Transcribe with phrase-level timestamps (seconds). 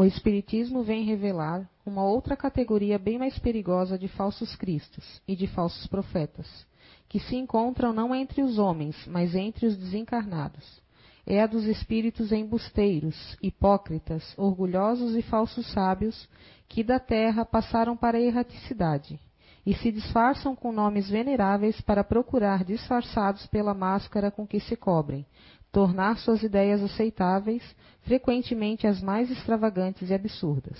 [0.00, 5.46] O Espiritismo vem revelar uma outra categoria bem mais perigosa de falsos cristos e de
[5.46, 6.66] falsos profetas,
[7.06, 10.80] que se encontram não entre os homens, mas entre os desencarnados.
[11.26, 16.26] É a dos espíritos embusteiros, hipócritas, orgulhosos e falsos sábios,
[16.66, 19.20] que da terra passaram para a erraticidade,
[19.66, 25.26] e se disfarçam com nomes veneráveis para procurar, disfarçados pela máscara com que se cobrem,
[25.72, 27.62] tornar suas ideias aceitáveis,
[28.02, 30.78] frequentemente as mais extravagantes e absurdas.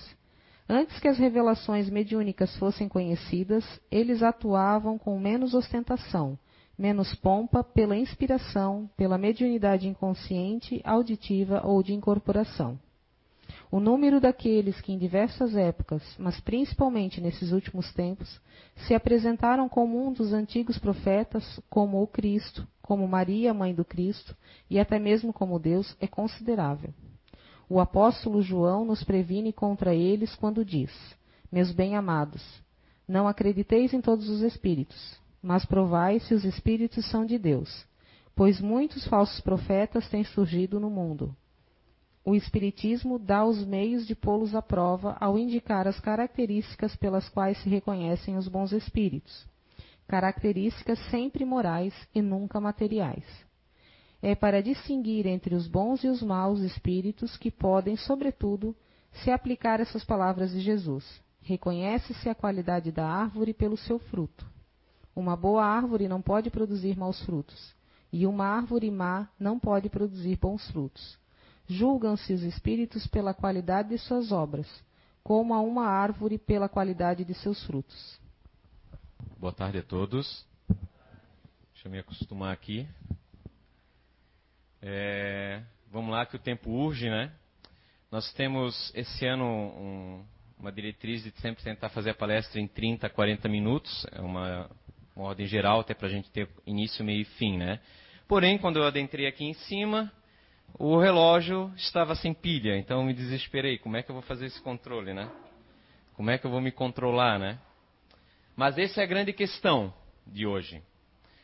[0.69, 6.39] Antes que as revelações mediúnicas fossem conhecidas, eles atuavam com menos ostentação,
[6.79, 12.79] menos pompa, pela inspiração, pela mediunidade inconsciente, auditiva ou de incorporação.
[13.73, 18.41] O número daqueles que em diversas épocas, mas principalmente nesses últimos tempos,
[18.75, 24.37] se apresentaram como um dos antigos profetas, como o Cristo, como Maria, mãe do Cristo,
[24.69, 26.93] e até mesmo como Deus, é considerável.
[27.69, 30.91] O apóstolo João nos previne contra eles quando diz:
[31.53, 32.43] Meus bem-amados,
[33.07, 37.87] não acrediteis em todos os espíritos, mas provai se os espíritos são de Deus,
[38.35, 41.37] pois muitos falsos profetas têm surgido no mundo.
[42.23, 47.57] O Espiritismo dá os meios de pô-los à prova ao indicar as características pelas quais
[47.63, 49.47] se reconhecem os bons espíritos,
[50.07, 53.25] características sempre morais e nunca materiais.
[54.21, 58.77] É para distinguir entre os bons e os maus espíritos que podem, sobretudo,
[59.13, 61.23] se aplicar essas palavras de Jesus.
[61.41, 64.47] Reconhece-se a qualidade da árvore pelo seu fruto.
[65.17, 67.75] Uma boa árvore não pode produzir maus frutos,
[68.13, 71.20] e uma árvore má não pode produzir bons frutos.
[71.71, 74.67] Julgam-se os espíritos pela qualidade de suas obras,
[75.23, 78.21] como a uma árvore pela qualidade de seus frutos.
[79.39, 80.45] Boa tarde a todos.
[81.73, 82.89] Deixa eu me acostumar aqui.
[84.83, 87.33] É, vamos lá, que o tempo urge, né?
[88.11, 90.25] Nós temos esse ano um,
[90.59, 94.05] uma diretriz de sempre tentar fazer a palestra em 30, 40 minutos.
[94.11, 94.69] É uma,
[95.15, 97.79] uma ordem geral, até para a gente ter início, meio e fim, né?
[98.27, 100.13] Porém, quando eu adentrei aqui em cima,
[100.75, 103.79] o relógio estava sem pilha, então eu me desesperei.
[103.79, 105.31] Como é que eu vou fazer esse controle, né?
[106.15, 107.59] Como é que eu vou me controlar, né?
[108.57, 109.93] Mas essa é a grande questão
[110.27, 110.83] de hoje.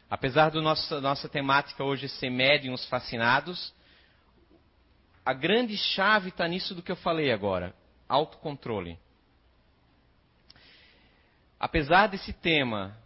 [0.08, 3.74] Apesar da nossa, nossa temática hoje ser médiums fascinados,
[5.24, 7.74] a grande chave está nisso do que eu falei agora:
[8.08, 8.98] autocontrole.
[11.58, 12.96] Apesar desse tema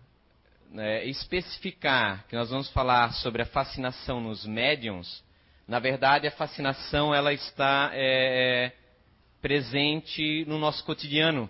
[0.71, 5.25] né, especificar que nós vamos falar sobre a fascinação nos médiums,
[5.71, 8.73] na verdade, a fascinação ela está é, é,
[9.41, 11.49] presente no nosso cotidiano.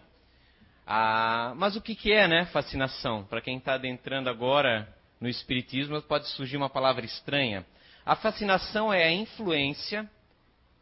[0.86, 3.24] Ah, mas o que, que é, né, fascinação?
[3.24, 4.86] Para quem está adentrando agora
[5.18, 7.64] no espiritismo, pode surgir uma palavra estranha.
[8.04, 10.06] A fascinação é a influência,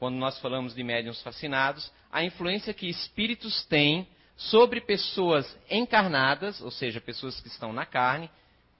[0.01, 6.73] quando nós falamos de médiums fascinados, a influência que espíritos têm sobre pessoas encarnadas, ou
[6.73, 8.29] seja, pessoas que estão na carne,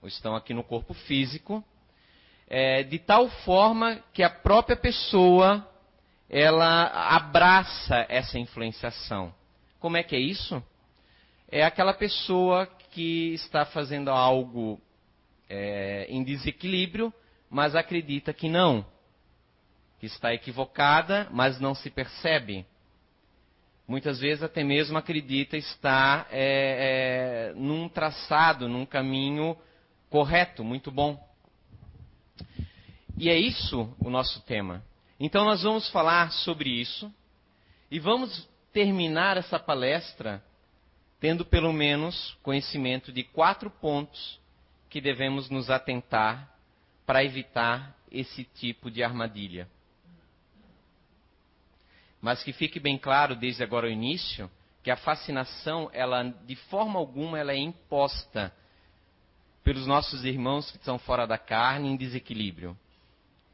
[0.01, 1.63] ou estão aqui no corpo físico,
[2.49, 5.65] é, de tal forma que a própria pessoa
[6.27, 9.33] ela abraça essa influenciação.
[9.79, 10.61] Como é que é isso?
[11.47, 14.81] É aquela pessoa que está fazendo algo
[15.47, 17.13] é, em desequilíbrio,
[17.49, 18.85] mas acredita que não,
[19.99, 22.65] que está equivocada, mas não se percebe.
[23.87, 29.57] Muitas vezes até mesmo acredita estar é, é, num traçado, num caminho
[30.09, 31.28] correto, muito bom.
[33.17, 34.83] E é isso o nosso tema.
[35.19, 37.13] Então nós vamos falar sobre isso
[37.91, 40.43] e vamos terminar essa palestra
[41.19, 44.39] tendo pelo menos conhecimento de quatro pontos
[44.89, 46.49] que devemos nos atentar
[47.05, 49.67] para evitar esse tipo de armadilha.
[52.21, 54.49] Mas que fique bem claro desde agora o início
[54.81, 58.53] que a fascinação, ela de forma alguma ela é imposta
[59.69, 62.75] pelos nossos irmãos que estão fora da carne em desequilíbrio.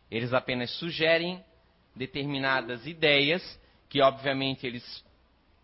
[0.09, 1.43] Eles apenas sugerem
[1.93, 3.59] determinadas ideias
[3.89, 5.03] que, obviamente, eles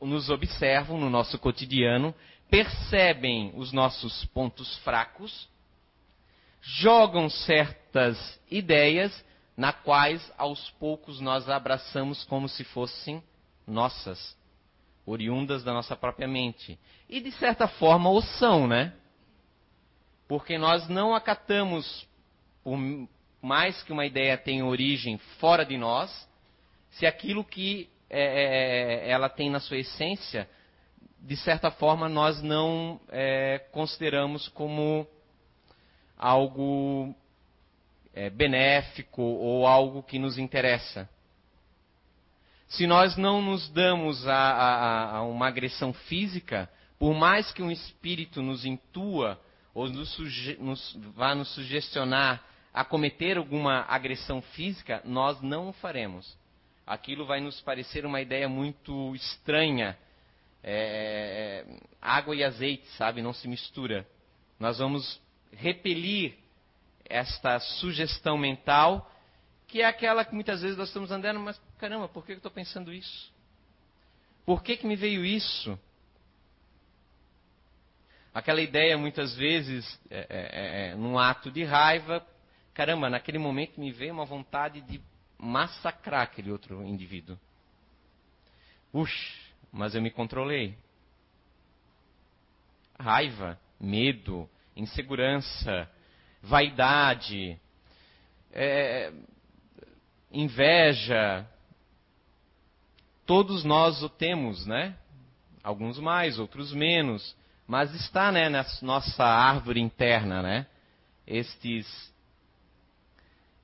[0.01, 2.13] nos observam no nosso cotidiano,
[2.49, 5.47] percebem os nossos pontos fracos,
[6.61, 9.23] jogam certas ideias
[9.55, 13.23] na quais aos poucos nós abraçamos como se fossem
[13.65, 14.37] nossas,
[15.05, 16.77] oriundas da nossa própria mente.
[17.07, 18.95] E de certa forma o são, né?
[20.31, 22.07] Porque nós não acatamos
[22.63, 22.79] por
[23.41, 26.09] mais que uma ideia tenha origem fora de nós,
[26.91, 30.49] se aquilo que é, é, ela tem na sua essência,
[31.19, 35.05] de certa forma, nós não é, consideramos como
[36.17, 37.13] algo
[38.13, 41.09] é, benéfico ou algo que nos interessa.
[42.69, 47.69] se nós não nos damos a, a, a uma agressão física, por mais que um
[47.69, 49.37] espírito nos intua
[49.73, 50.18] ou nos,
[50.59, 56.38] nos, vá nos sugestionar a cometer alguma agressão física, nós não o faremos.
[56.85, 59.97] Aquilo vai nos parecer uma ideia muito estranha.
[60.63, 63.21] É, é água e azeite, sabe?
[63.21, 64.07] Não se mistura.
[64.59, 65.19] Nós vamos
[65.51, 66.35] repelir
[67.06, 69.12] esta sugestão mental,
[69.67, 72.51] que é aquela que muitas vezes nós estamos andando, mas caramba, por que eu estou
[72.51, 73.31] pensando isso?
[74.45, 75.77] Por que, que me veio isso?
[78.33, 82.25] Aquela ideia, muitas vezes, é, é, é, é, num ato de raiva,
[82.73, 85.01] caramba, naquele momento me veio uma vontade de
[85.37, 87.37] massacrar aquele outro indivíduo.
[88.91, 89.37] Puxa,
[89.71, 90.77] mas eu me controlei.
[92.97, 95.89] Raiva, medo, insegurança,
[96.41, 97.59] vaidade,
[98.53, 99.11] é,
[100.31, 101.45] inveja.
[103.25, 104.95] Todos nós o temos, né?
[105.63, 107.35] Alguns mais, outros menos.
[107.67, 110.67] Mas está, né, na nossa árvore interna, né?
[111.25, 112.13] Estes,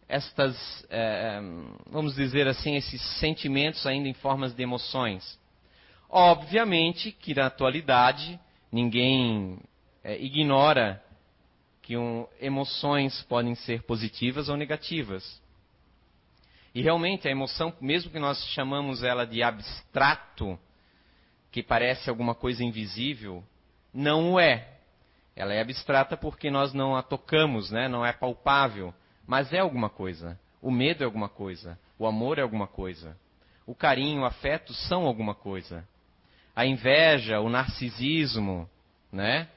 [0.08, 1.40] estas, é,
[1.90, 5.38] vamos dizer assim, esses sentimentos ainda em formas de emoções.
[6.10, 8.40] Obviamente que na atualidade
[8.72, 9.60] ninguém
[10.04, 11.04] é, ignora
[11.82, 15.42] que um, emoções podem ser positivas ou negativas.
[16.74, 20.60] E realmente a emoção, mesmo que nós chamamos ela de abstrato,
[21.52, 23.44] que parece alguma coisa invisível,
[23.98, 24.68] não o é.
[25.36, 27.88] Ela é abstrata porque nós não a tocamos, né?
[27.88, 28.94] não é palpável,
[29.26, 30.40] mas é alguma coisa.
[30.62, 33.18] O medo é alguma coisa, o amor é alguma coisa,
[33.66, 35.88] o carinho, o afeto são alguma coisa.
[36.56, 38.70] A inveja, o narcisismo,
[39.12, 39.48] né?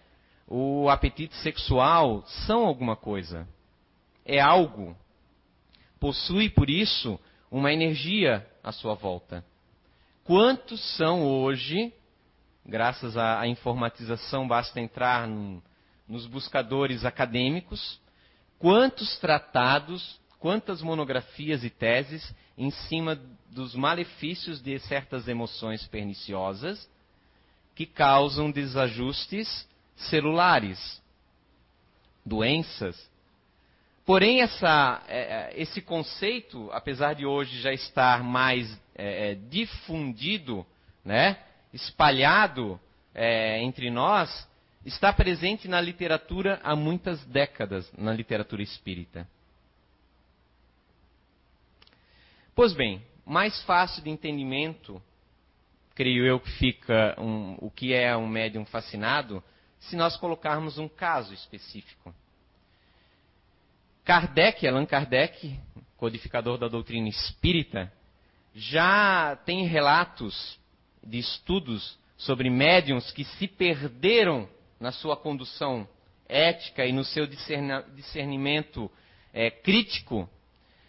[0.47, 3.47] o apetite sexual são alguma coisa.
[4.25, 4.97] É algo.
[5.99, 7.21] Possui, por isso,
[7.51, 9.45] uma energia à sua volta.
[10.25, 11.93] Quantos são hoje,
[12.71, 15.61] graças à, à informatização, basta entrar num,
[16.09, 18.01] nos buscadores acadêmicos,
[18.59, 23.21] quantos tratados, quantas monografias e teses em cima
[23.51, 26.89] dos malefícios de certas emoções perniciosas
[27.75, 31.03] que causam desajustes celulares,
[32.25, 33.11] doenças.
[34.07, 40.65] Porém, essa, é, é, esse conceito, apesar de hoje já estar mais é, é difundido,
[41.05, 41.39] né,
[41.73, 42.81] espalhado
[43.15, 44.49] é, entre nós,
[44.85, 49.29] está presente na literatura há muitas décadas, na literatura espírita.
[52.55, 55.01] Pois bem, mais fácil de entendimento,
[55.95, 59.43] creio eu que fica um, o que é um médium fascinado,
[59.79, 62.15] se nós colocarmos um caso específico.
[64.05, 65.59] Kardec, Allan Kardec,
[65.97, 67.93] codificador da doutrina espírita,
[68.55, 70.60] já tem relatos
[71.03, 74.49] de estudos sobre médiums que se perderam
[74.79, 75.89] na sua condução
[76.29, 78.91] ética e no seu discernimento
[79.33, 80.29] é, crítico,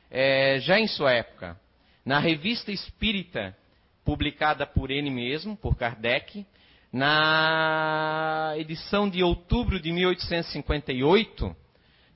[0.09, 1.59] é, já em sua época.
[2.05, 3.55] Na revista espírita,
[4.03, 6.45] publicada por ele mesmo, por Kardec,
[6.91, 11.55] na edição de outubro de 1858,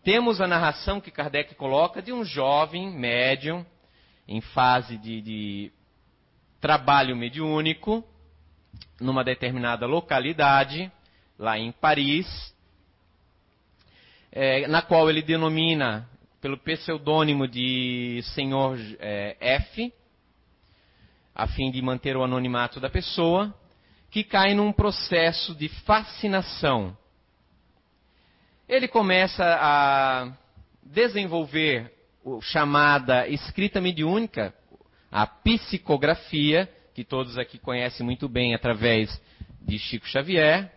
[0.03, 3.65] temos a narração que Kardec coloca de um jovem médium
[4.27, 5.71] em fase de, de
[6.65, 8.03] trabalho mediúnico
[8.99, 10.91] numa determinada localidade,
[11.37, 12.25] lá em Paris,
[14.31, 16.09] é, na qual ele denomina
[16.41, 19.93] pelo pseudônimo de Senhor é, F,
[21.35, 23.53] a fim de manter o anonimato da pessoa
[24.09, 26.97] que cai num processo de fascinação.
[28.67, 30.33] Ele começa a
[30.81, 31.93] desenvolver
[32.23, 34.51] o chamada escrita mediúnica,
[35.15, 39.21] a psicografia, que todos aqui conhecem muito bem através
[39.61, 40.69] de Chico Xavier,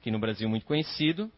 [0.00, 1.30] que no Brasil é muito conhecido.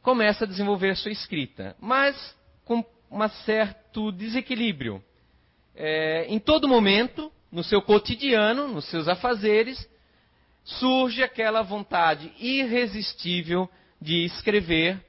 [0.00, 5.04] Começa a desenvolver sua escrita, mas com um certo desequilíbrio.
[5.76, 9.86] É, em todo momento, no seu cotidiano, nos seus afazeres,
[10.64, 13.68] surge aquela vontade irresistível
[14.00, 15.04] de escrever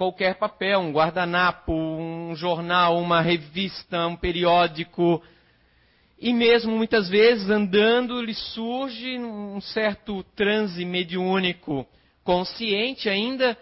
[0.00, 5.22] qualquer papel, um guardanapo, um jornal, uma revista, um periódico.
[6.18, 11.86] E mesmo muitas vezes andando lhe surge um certo transe mediúnico
[12.24, 13.54] consciente ainda,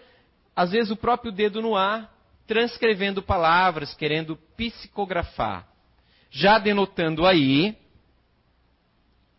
[0.55, 2.09] às vezes o próprio dedo no ar,
[2.47, 5.67] transcrevendo palavras, querendo psicografar
[6.31, 7.75] já denotando aí,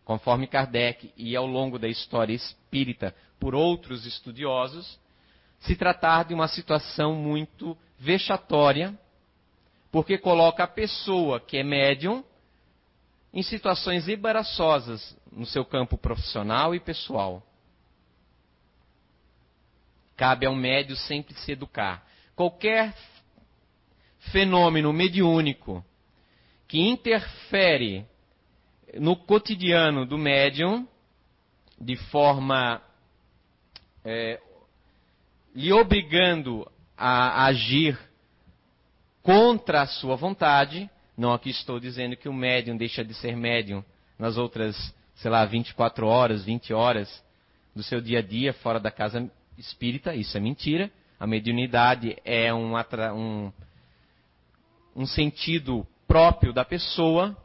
[0.05, 4.99] conforme Kardec e ao longo da história espírita por outros estudiosos,
[5.61, 8.99] se tratar de uma situação muito vexatória,
[9.91, 12.25] porque coloca a pessoa que é médium
[13.33, 17.43] em situações embaraçosas no seu campo profissional e pessoal.
[20.17, 22.07] Cabe ao médium sempre se educar.
[22.35, 22.95] Qualquer
[24.33, 25.85] fenômeno mediúnico
[26.67, 28.07] que interfere
[28.95, 30.87] no cotidiano do médium
[31.81, 32.83] de forma
[34.05, 34.41] é,
[35.55, 37.99] lhe obrigando a agir
[39.23, 40.89] contra a sua vontade.
[41.17, 43.85] Não aqui estou dizendo que o médium deixa de ser médium
[44.19, 47.25] nas outras, sei lá, 24 horas, 20 horas
[47.75, 50.15] do seu dia a dia fora da casa espírita.
[50.15, 50.91] Isso é mentira.
[51.19, 52.73] A mediunidade é um,
[53.15, 53.53] um,
[54.97, 57.37] um sentido próprio da pessoa,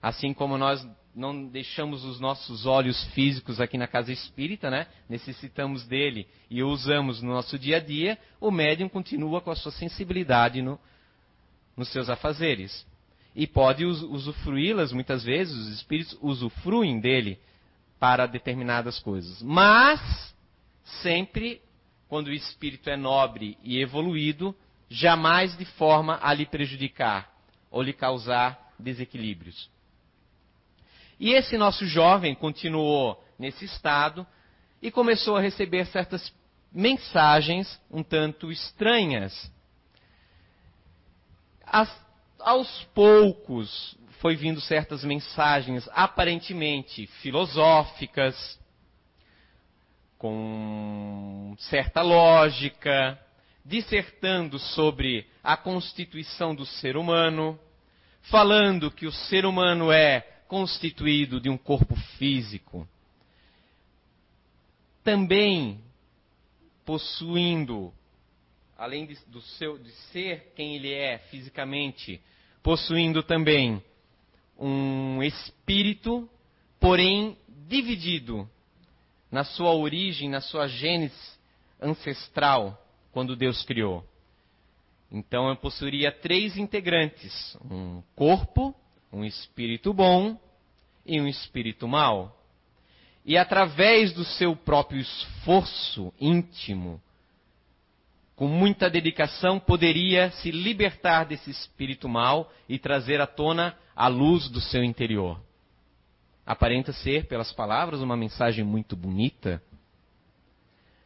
[0.00, 4.86] assim como nós não deixamos os nossos olhos físicos aqui na casa espírita, né?
[5.08, 8.18] Necessitamos dele e o usamos no nosso dia a dia.
[8.40, 10.78] O médium continua com a sua sensibilidade no,
[11.76, 12.86] nos seus afazeres.
[13.34, 17.38] E pode usufruí-las, muitas vezes, os espíritos usufruem dele
[17.98, 19.42] para determinadas coisas.
[19.42, 20.34] Mas,
[21.02, 21.60] sempre,
[22.08, 24.54] quando o espírito é nobre e evoluído,
[24.88, 27.32] jamais de forma a lhe prejudicar
[27.70, 29.68] ou lhe causar desequilíbrios.
[31.18, 34.26] E esse nosso jovem continuou nesse estado
[34.82, 36.32] e começou a receber certas
[36.72, 39.50] mensagens um tanto estranhas.
[41.64, 41.90] As,
[42.40, 48.58] aos poucos foi vindo certas mensagens aparentemente filosóficas,
[50.18, 53.18] com certa lógica,
[53.64, 57.58] dissertando sobre a constituição do ser humano,
[58.22, 62.86] falando que o ser humano é constituído de um corpo físico,
[65.02, 65.80] também
[66.84, 67.92] possuindo,
[68.76, 72.20] além de, do seu, de ser quem ele é fisicamente,
[72.62, 73.82] possuindo também
[74.58, 76.28] um espírito,
[76.78, 77.36] porém
[77.66, 78.48] dividido
[79.30, 81.34] na sua origem, na sua gênese
[81.80, 82.80] ancestral,
[83.12, 84.06] quando Deus criou.
[85.10, 88.74] Então eu possuiria três integrantes: um corpo,
[89.14, 90.38] um espírito bom
[91.06, 92.36] e um espírito mau.
[93.24, 97.00] E através do seu próprio esforço íntimo,
[98.34, 104.48] com muita dedicação, poderia se libertar desse espírito mau e trazer à tona a luz
[104.48, 105.40] do seu interior.
[106.44, 109.62] Aparenta ser, pelas palavras, uma mensagem muito bonita,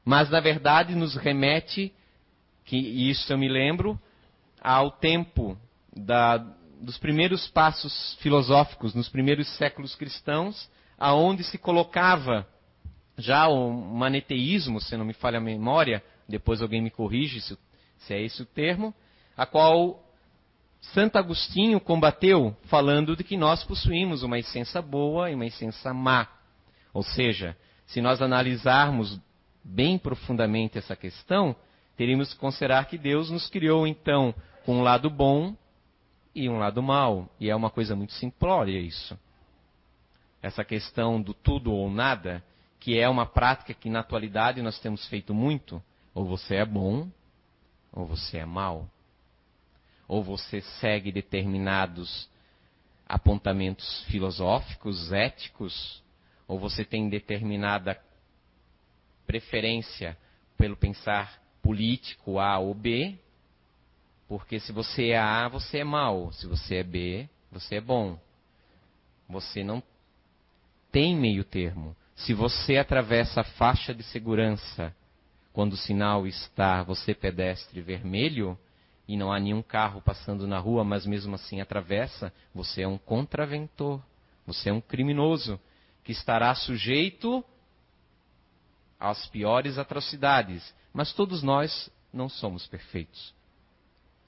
[0.04, 1.92] mas na verdade nos remete,
[2.64, 4.00] que e isso eu me lembro,
[4.60, 5.56] ao tempo
[5.94, 6.38] da,
[6.80, 12.46] dos primeiros passos filosóficos nos primeiros séculos cristãos, aonde se colocava
[13.16, 17.58] já o maneteísmo, se não me falha a memória, depois alguém me corrige se,
[17.98, 18.94] se é esse o termo,
[19.36, 20.02] a qual
[20.80, 26.28] Santo Agostinho combateu falando de que nós possuímos uma essência boa e uma essência má.
[26.94, 27.56] Ou seja,
[27.86, 29.20] se nós analisarmos
[29.64, 31.56] bem profundamente essa questão,
[31.96, 35.56] teríamos que considerar que Deus nos criou então com um lado bom
[36.38, 37.28] e um lado mau.
[37.40, 39.18] E é uma coisa muito simplória isso.
[40.40, 42.44] Essa questão do tudo ou nada,
[42.78, 45.82] que é uma prática que na atualidade nós temos feito muito.
[46.14, 47.08] Ou você é bom,
[47.92, 48.88] ou você é mau.
[50.06, 52.28] Ou você segue determinados
[53.06, 56.02] apontamentos filosóficos, éticos,
[56.46, 58.00] ou você tem determinada
[59.26, 60.16] preferência
[60.56, 63.18] pelo pensar político A ou B,
[64.28, 66.30] porque se você é A, você é mal.
[66.32, 68.20] Se você é B, você é bom.
[69.26, 69.82] Você não
[70.92, 71.96] tem meio termo.
[72.14, 74.94] Se você atravessa a faixa de segurança
[75.52, 78.58] quando o sinal está você pedestre vermelho
[79.06, 82.98] e não há nenhum carro passando na rua, mas mesmo assim atravessa, você é um
[82.98, 84.02] contraventor.
[84.46, 85.58] Você é um criminoso
[86.04, 87.42] que estará sujeito
[89.00, 90.74] às piores atrocidades.
[90.92, 93.37] Mas todos nós não somos perfeitos.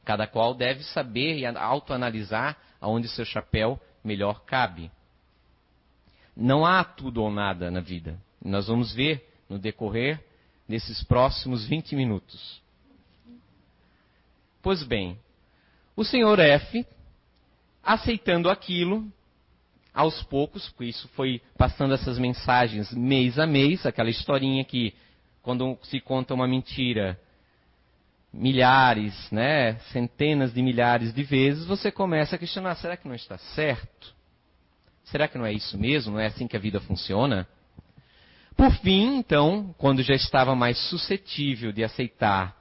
[0.04, 4.90] Cada qual deve saber e autoanalisar aonde seu chapéu melhor cabe.
[6.36, 8.18] Não há tudo ou nada na vida.
[8.42, 10.22] Nós vamos ver no decorrer
[10.68, 12.62] desses próximos 20 minutos.
[14.62, 15.18] Pois bem,
[15.96, 16.86] o senhor F,
[17.82, 19.10] aceitando aquilo,
[19.92, 24.94] aos poucos, porque isso foi passando essas mensagens mês a mês, aquela historinha que,
[25.42, 27.20] quando se conta uma mentira,
[28.32, 33.38] milhares, né, centenas de milhares de vezes, você começa a questionar: será que não está
[33.38, 34.14] certo?
[35.04, 36.12] Será que não é isso mesmo?
[36.12, 37.46] Não é assim que a vida funciona?
[38.56, 42.56] Por fim, então, quando já estava mais suscetível de aceitar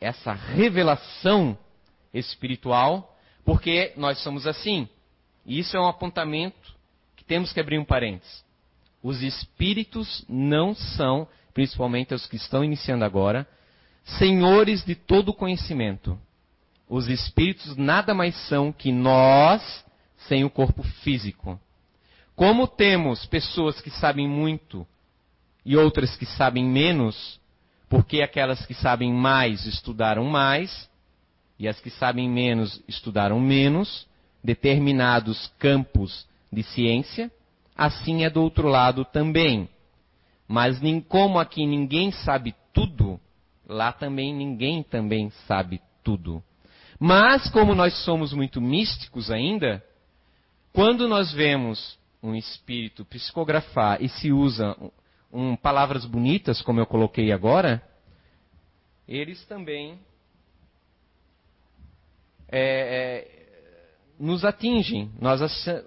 [0.00, 1.58] essa revelação
[2.12, 4.88] espiritual, porque nós somos assim.
[5.44, 6.74] E isso é um apontamento
[7.16, 8.44] que temos que abrir um parênteses.
[9.02, 13.46] Os espíritos não são, principalmente os que estão iniciando agora,
[14.04, 16.18] senhores de todo conhecimento.
[16.88, 19.84] Os espíritos nada mais são que nós
[20.28, 21.58] sem o corpo físico.
[22.34, 24.86] Como temos pessoas que sabem muito
[25.64, 27.40] e outras que sabem menos,
[27.88, 30.88] porque aquelas que sabem mais estudaram mais
[31.58, 34.06] e as que sabem menos estudaram menos
[34.42, 37.30] determinados campos de ciência,
[37.76, 39.68] assim é do outro lado também.
[40.48, 43.20] Mas como aqui ninguém sabe tudo,
[43.70, 46.42] lá também ninguém também sabe tudo.
[46.98, 49.82] Mas como nós somos muito místicos ainda,
[50.72, 54.76] quando nós vemos um espírito psicografar e se usa
[55.32, 57.82] um, palavras bonitas, como eu coloquei agora,
[59.08, 59.98] eles também
[62.48, 63.40] é, é,
[64.18, 65.10] nos atingem.
[65.18, 65.40] Nós,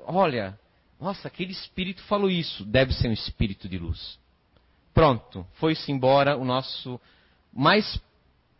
[0.05, 0.57] olha,
[0.99, 4.17] nossa, aquele espírito falou isso, deve ser um espírito de luz.
[4.93, 6.99] Pronto, foi-se embora o nosso
[7.53, 8.01] mais,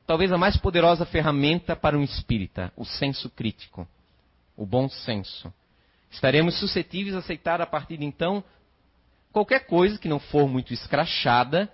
[0.05, 3.87] talvez a mais poderosa ferramenta para um espírita, o senso crítico,
[4.55, 5.51] o bom senso.
[6.11, 8.43] Estaremos suscetíveis a aceitar a partir de então
[9.31, 11.71] qualquer coisa que não for muito escrachada,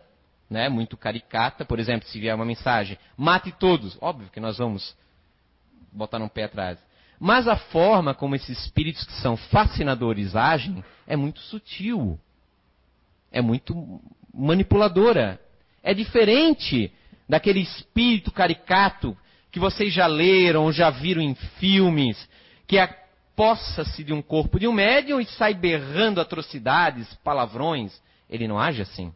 [0.49, 1.65] né, muito caricata.
[1.65, 3.97] Por exemplo, se vier uma mensagem, mate todos.
[4.01, 4.95] Óbvio que nós vamos
[5.91, 6.79] botar um pé atrás.
[7.19, 12.17] Mas a forma como esses espíritos que são fascinadores agem é muito sutil.
[13.29, 14.01] É muito
[14.33, 15.39] manipuladora.
[15.83, 16.93] É diferente
[17.29, 19.15] daquele espírito caricato
[19.51, 22.27] que vocês já leram, já viram em filmes,
[22.65, 28.01] que apossa-se de um corpo de um médium e sai berrando atrocidades, palavrões.
[28.27, 29.13] Ele não age assim.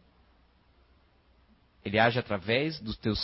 [1.84, 3.14] Ele age através do teu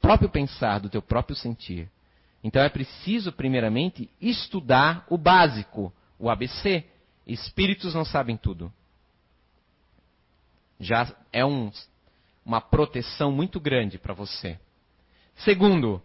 [0.00, 1.88] próprio pensar, do teu próprio sentir.
[2.42, 6.84] Então é preciso, primeiramente, estudar o básico, o ABC.
[7.26, 8.72] Espíritos não sabem tudo.
[10.80, 11.70] Já é um
[12.44, 14.58] uma proteção muito grande para você.
[15.36, 16.02] Segundo,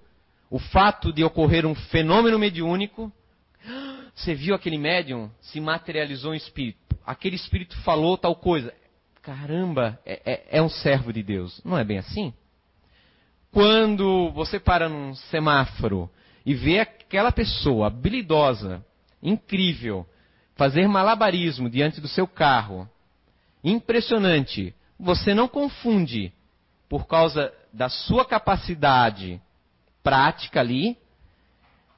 [0.49, 3.11] o fato de ocorrer um fenômeno mediúnico.
[4.15, 5.29] Você viu aquele médium?
[5.41, 6.97] Se materializou em espírito.
[7.05, 8.73] Aquele espírito falou tal coisa.
[9.21, 11.61] Caramba, é, é, é um servo de Deus.
[11.63, 12.33] Não é bem assim?
[13.51, 16.09] Quando você para num semáforo
[16.45, 18.83] e vê aquela pessoa habilidosa,
[19.21, 20.07] incrível,
[20.55, 22.89] fazer malabarismo diante do seu carro,
[23.63, 26.33] impressionante, você não confunde
[26.89, 29.41] por causa da sua capacidade
[30.01, 30.97] prática ali,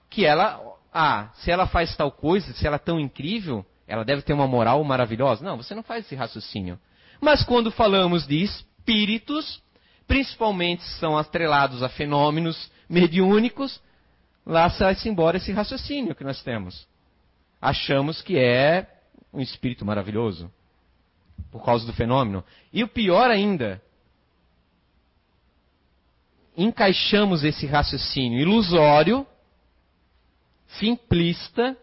[0.09, 0.59] que ela,
[0.91, 4.47] ah, se ela faz tal coisa, se ela é tão incrível, ela deve ter uma
[4.47, 5.43] moral maravilhosa.
[5.43, 6.79] Não, você não faz esse raciocínio.
[7.21, 9.61] Mas quando falamos de espíritos,
[10.07, 13.79] principalmente são atrelados a fenômenos mediúnicos,
[14.45, 16.87] lá sai-se embora esse raciocínio que nós temos.
[17.61, 18.87] Achamos que é
[19.31, 20.51] um espírito maravilhoso
[21.51, 22.43] por causa do fenômeno.
[22.71, 23.81] E o pior ainda,
[26.57, 29.25] encaixamos esse raciocínio ilusório,
[30.67, 31.77] simplista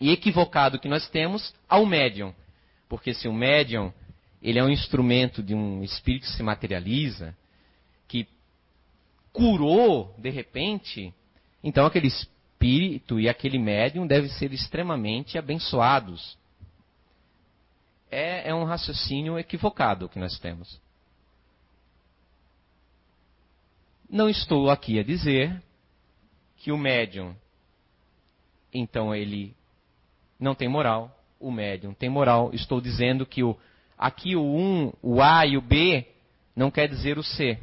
[0.00, 2.34] e equivocado que nós temos ao médium.
[2.88, 3.92] Porque se o médium
[4.42, 7.36] ele é um instrumento de um espírito que se materializa,
[8.06, 8.26] que
[9.32, 11.12] curou de repente,
[11.62, 16.37] então aquele espírito e aquele médium devem ser extremamente abençoados
[18.10, 20.80] é, é um raciocínio equivocado que nós temos.
[24.08, 25.62] Não estou aqui a dizer
[26.56, 27.34] que o médium,
[28.72, 29.54] então ele
[30.40, 32.50] não tem moral, o médium tem moral.
[32.54, 33.56] Estou dizendo que o,
[33.98, 36.06] aqui o 1, o A e o B
[36.56, 37.58] não quer dizer o C.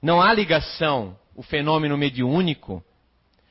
[0.00, 2.82] Não há ligação, o fenômeno mediúnico,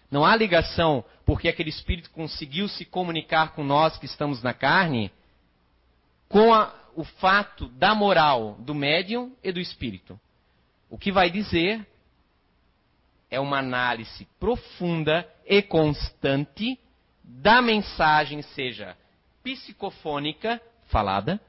[0.10, 5.12] não há ligação porque aquele espírito conseguiu se comunicar com nós que estamos na carne
[6.30, 10.18] com a, o fato da moral do médium e do espírito.
[10.90, 11.86] O que vai dizer
[13.30, 16.80] é uma análise profunda e constante
[17.24, 18.96] da mensagem, seja
[19.44, 21.40] psicofônica, falada,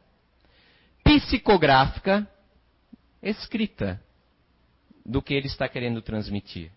[1.04, 2.28] psicográfica,
[3.22, 4.02] escrita,
[5.04, 6.70] do que ele está querendo transmitir.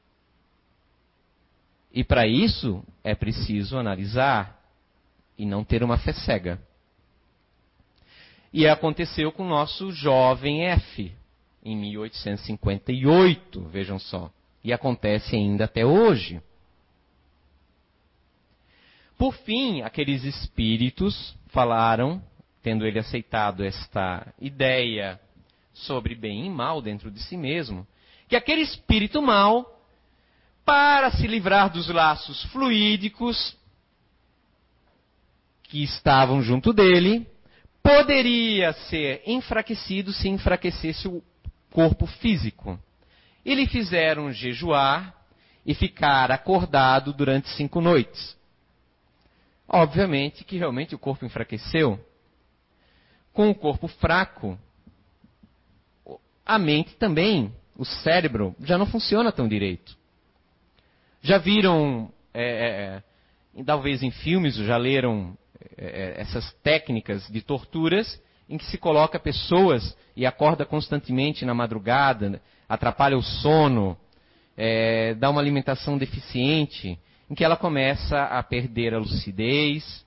[1.91, 4.59] E para isso é preciso analisar
[5.37, 6.59] e não ter uma fé cega.
[8.53, 11.11] E aconteceu com o nosso jovem F,
[11.63, 14.29] em 1858, vejam só.
[14.63, 16.39] E acontece ainda até hoje.
[19.17, 22.21] Por fim, aqueles espíritos falaram,
[22.61, 25.19] tendo ele aceitado esta ideia
[25.73, 27.87] sobre bem e mal dentro de si mesmo,
[28.27, 29.65] que aquele espírito mal
[30.63, 33.57] para se livrar dos laços fluídicos
[35.63, 37.27] que estavam junto dele,
[37.83, 41.21] poderia ser enfraquecido se enfraquecesse o
[41.69, 42.79] corpo físico.
[43.45, 45.13] E lhe fizeram jejuar
[45.65, 48.37] e ficar acordado durante cinco noites.
[49.67, 51.99] Obviamente que realmente o corpo enfraqueceu.
[53.33, 54.57] Com o corpo fraco,
[56.45, 59.97] a mente também, o cérebro, já não funciona tão direito.
[61.21, 63.01] Já viram, é,
[63.57, 65.37] é, talvez em filmes, já leram
[65.77, 72.41] é, essas técnicas de torturas em que se coloca pessoas e acorda constantemente na madrugada,
[72.67, 73.97] atrapalha o sono,
[74.55, 80.05] é, dá uma alimentação deficiente, em que ela começa a perder a lucidez,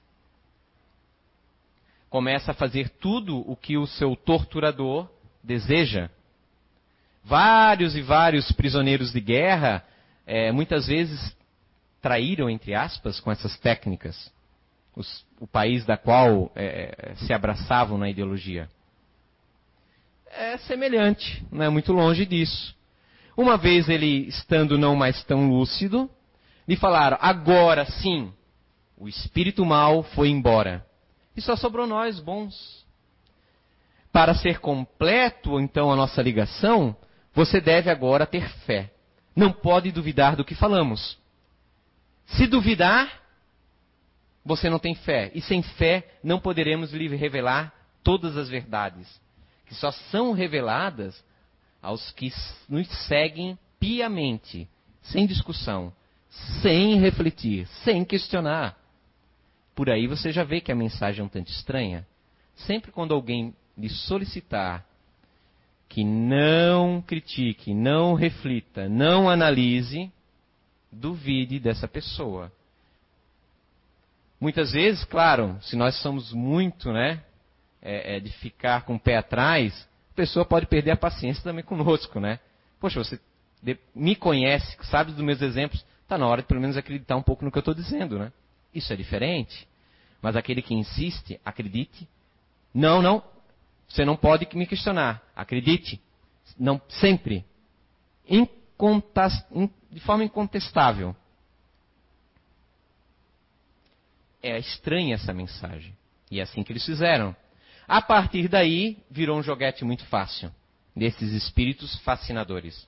[2.09, 5.09] começa a fazer tudo o que o seu torturador
[5.43, 6.09] deseja.
[7.25, 9.85] Vários e vários prisioneiros de guerra,
[10.25, 11.37] é, muitas vezes,
[12.01, 14.31] traíram, entre aspas, com essas técnicas
[14.97, 18.69] os, o país da qual é, se abraçavam na ideologia.
[20.31, 22.75] É semelhante, não é muito longe disso.
[23.37, 26.11] Uma vez ele estando não mais tão lúcido,
[26.67, 28.33] lhe falaram: agora sim,
[28.97, 30.85] o espírito mal foi embora.
[31.37, 32.85] E só sobrou nós bons.
[34.11, 36.97] Para ser completo, então, a nossa ligação,
[37.35, 38.91] você deve agora ter fé.
[39.35, 41.19] Não pode duvidar do que falamos.
[42.25, 43.26] Se duvidar,
[44.47, 45.33] você não tem fé.
[45.35, 49.21] E sem fé não poderemos lhe revelar todas as verdades,
[49.67, 51.23] que só são reveladas
[51.83, 52.33] aos que
[52.69, 54.69] nos seguem piamente,
[55.03, 55.93] sem discussão,
[56.63, 58.79] sem refletir, sem questionar.
[59.75, 62.07] Por aí você já vê que a mensagem é um tanto estranha.
[62.55, 64.87] Sempre quando alguém lhe solicitar
[65.89, 70.11] que não critique, não reflita, não analise,
[70.91, 72.51] duvide dessa pessoa.
[74.41, 77.23] Muitas vezes, claro, se nós somos muito, né,
[77.81, 81.65] é, é, de ficar com o pé atrás, a pessoa pode perder a paciência também
[81.65, 82.39] conosco, né?
[82.79, 83.19] Poxa, você
[83.95, 87.45] me conhece, sabe dos meus exemplos, está na hora de pelo menos acreditar um pouco
[87.45, 88.33] no que eu estou dizendo, né?
[88.75, 89.67] Isso é diferente.
[90.21, 92.07] Mas aquele que insiste, acredite.
[92.75, 93.23] Não, não,
[93.89, 95.23] você não pode me questionar.
[95.35, 96.01] Acredite.
[96.59, 97.45] Não, sempre.
[99.91, 101.15] de forma incontestável.
[104.47, 105.93] É estranha essa mensagem.
[106.31, 107.35] E é assim que eles fizeram.
[107.89, 110.53] A partir daí, virou um joguete muito fácil
[110.95, 112.87] desses espíritos fascinadores.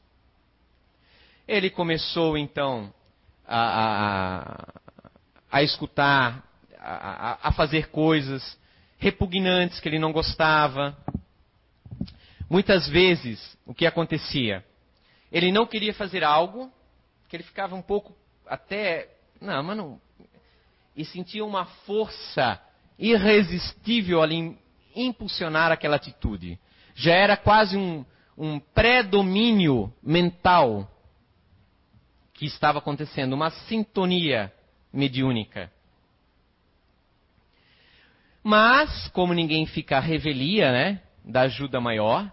[1.49, 2.95] Ele começou então
[3.45, 3.59] a,
[3.91, 4.75] a,
[5.51, 6.45] a escutar,
[6.79, 8.57] a, a, fazer coisas
[8.97, 10.97] repugnantes que ele não gostava.
[12.49, 14.65] Muitas vezes, o que acontecia?
[15.33, 16.73] Ele não queria fazer algo,
[17.29, 18.17] que ele ficava um pouco
[18.47, 19.09] até.
[19.41, 20.01] Não, mas não,
[20.99, 22.61] e sentia uma força
[22.99, 24.59] irresistível ali
[24.97, 26.59] impulsionar aquela atitude.
[26.93, 28.05] Já era quase um,
[28.37, 30.91] um predomínio mental
[32.35, 34.53] que estava acontecendo, uma sintonia
[34.93, 35.71] mediúnica.
[38.43, 42.29] Mas, como ninguém fica à revelia, né, da ajuda maior,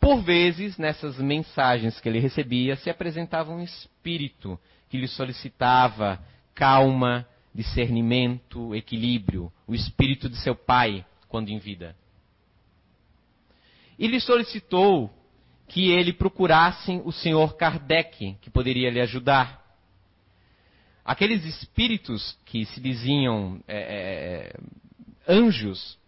[0.00, 6.18] por vezes, nessas mensagens que ele recebia, se apresentava um espírito que lhe solicitava
[6.54, 11.96] calma, discernimento, equilíbrio, o espírito de seu pai quando em vida.
[13.98, 15.10] E lhe solicitou
[15.68, 19.62] que ele procurasse o senhor Kardec, que poderia lhe ajudar.
[21.04, 24.52] Aqueles espíritos que se diziam é,
[25.28, 25.98] é, anjos,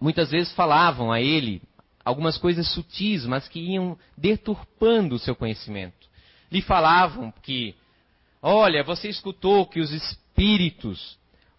[0.00, 1.60] muitas vezes falavam a ele
[2.04, 6.08] algumas coisas sutis, mas que iam deturpando o seu conhecimento.
[6.50, 7.74] Lhe falavam que,
[8.40, 10.21] olha, você escutou que os espíritos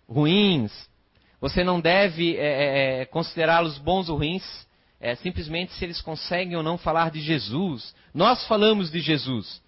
[0.08, 0.72] ruins,
[1.40, 4.44] você não deve é, é, é, considerá-los bons ou ruins
[5.00, 7.94] é, simplesmente se eles conseguem ou não falar de Jesus.
[8.14, 9.62] Nós falamos de Jesus.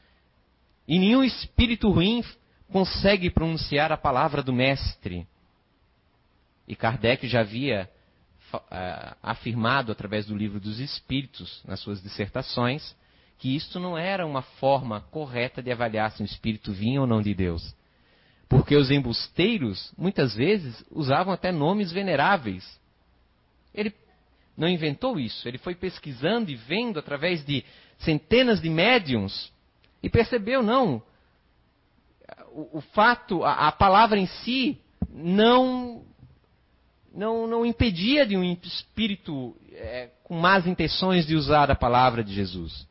[0.88, 2.24] E nenhum espírito ruim
[2.72, 5.28] consegue pronunciar a palavra do Mestre.
[6.66, 7.90] E Kardec já havia
[8.54, 12.96] uh, afirmado através do livro dos Espíritos, nas suas dissertações,
[13.38, 17.22] que isto não era uma forma correta de avaliar se um espírito vinha ou não
[17.22, 17.76] de Deus.
[18.48, 22.80] Porque os embusteiros, muitas vezes, usavam até nomes veneráveis.
[23.74, 23.94] Ele
[24.58, 27.66] não inventou isso, ele foi pesquisando e vendo através de
[28.00, 29.52] centenas de médiums
[30.02, 31.02] e percebeu, não,
[32.52, 34.80] o, o fato, a, a, palavra em si
[35.10, 36.04] não,
[37.14, 42.34] não, não impedia de um espírito é, com más intenções de usar a palavra de
[42.34, 42.88] Jesus.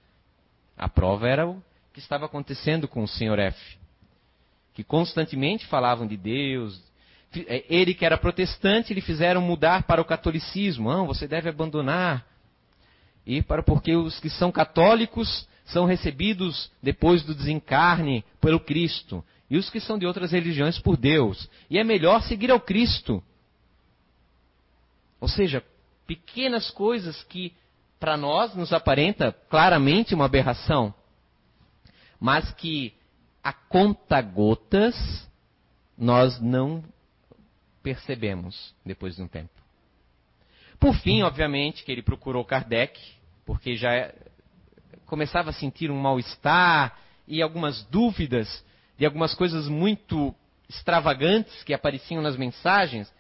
[0.77, 1.57] A prova era
[1.93, 3.39] que estava acontecendo com o Sr.
[3.39, 3.79] F,
[4.75, 6.83] que constantemente falavam de Deus.
[7.47, 10.91] É, ele que era protestante, lhe fizeram mudar para o catolicismo.
[10.91, 12.27] Não, você deve abandonar.
[13.27, 19.57] E para porque os que são católicos são recebidos depois do desencarne pelo Cristo, e
[19.57, 21.49] os que são de outras religiões por Deus.
[21.71, 23.23] E é melhor seguir ao Cristo.
[25.21, 25.65] Ou seja,
[26.07, 27.55] pequenas coisas que
[27.99, 30.95] para nós nos aparenta claramente uma aberração,
[32.21, 32.93] mas que
[33.45, 34.97] a conta gotas
[35.97, 36.83] nós não
[37.83, 39.53] percebemos depois de um tempo.
[40.81, 42.99] Por fim, obviamente, que ele procurou Kardec,
[43.45, 44.13] porque já
[45.05, 48.65] começava a sentir um mal-estar e algumas dúvidas
[48.97, 50.35] de algumas coisas muito
[50.69, 53.13] extravagantes que apareciam nas mensagens,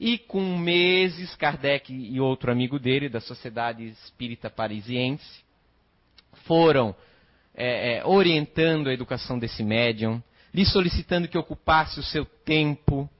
[0.00, 5.44] e com meses, Kardec e outro amigo dele, da Sociedade Espírita Parisiense,
[6.44, 6.94] foram
[7.60, 10.22] é, é, orientando a educação desse médium,
[10.54, 13.10] lhe solicitando que ocupasse o seu tempo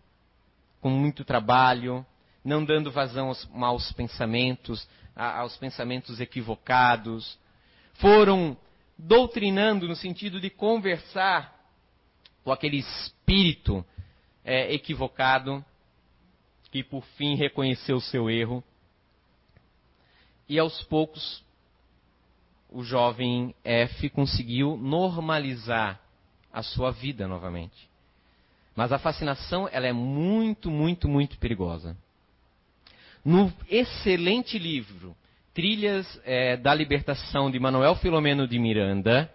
[0.80, 2.06] com muito trabalho,
[2.44, 7.36] não dando vazão aos maus pensamentos, aos pensamentos equivocados.
[7.94, 8.56] Foram
[8.96, 11.52] doutrinando no sentido de conversar
[12.44, 13.84] com aquele espírito
[14.44, 15.64] é, equivocado
[16.70, 18.62] que por fim reconheceu o seu erro.
[20.48, 21.44] E aos poucos,
[22.70, 26.00] o jovem F conseguiu normalizar
[26.52, 27.88] a sua vida novamente.
[28.74, 31.96] Mas a fascinação, ela é muito, muito, muito perigosa.
[33.24, 35.16] No excelente livro
[35.52, 39.28] Trilhas é, da Libertação de Manuel Filomeno de Miranda,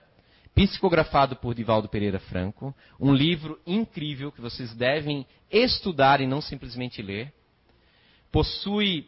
[0.55, 7.01] psicografado por Divaldo Pereira Franco, um livro incrível que vocês devem estudar e não simplesmente
[7.01, 7.33] ler.
[8.31, 9.07] Possui,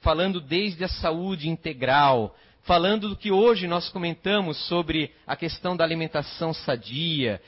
[0.00, 2.36] falando desde a saúde integral,
[2.68, 7.40] falando do que hoje nós comentamos sobre a questão da alimentação sadia,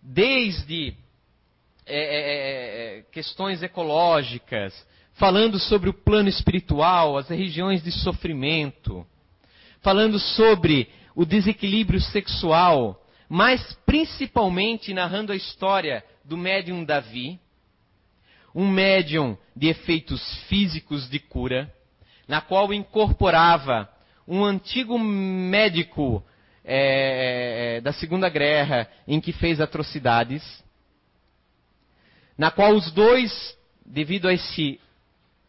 [0.00, 0.94] desde
[1.84, 4.72] é, é, é, é questões ecológicas,
[5.14, 9.04] falando sobre o plano espiritual, as regiões de sofrimento,
[9.80, 17.40] falando sobre o desequilíbrio sexual, mas principalmente narrando a história do médium Davi,
[18.54, 21.74] um médium de efeitos físicos de cura,
[22.28, 23.91] na qual incorporava
[24.32, 26.24] um antigo médico
[26.64, 30.42] é, é, da Segunda Guerra em que fez atrocidades,
[32.38, 33.30] na qual os dois,
[33.84, 34.80] devido a esse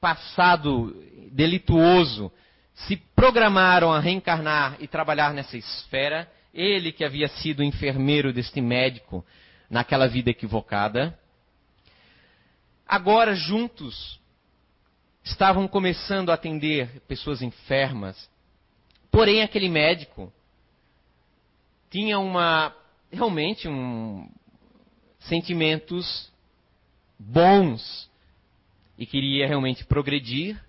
[0.02, 0.94] passado
[1.32, 2.30] delituoso,
[2.74, 6.30] se programaram a reencarnar e trabalhar nessa esfera.
[6.54, 9.26] Ele que havia sido enfermeiro deste médico
[9.70, 11.18] naquela vida equivocada.
[12.86, 14.20] Agora, juntos,
[15.24, 18.33] estavam começando a atender pessoas enfermas.
[19.14, 20.30] Porém, aquele médico
[21.90, 22.76] tinha uma
[23.10, 24.30] realmente um
[25.20, 26.30] sentimentos
[27.18, 28.12] bons
[28.98, 30.62] e queria realmente progredir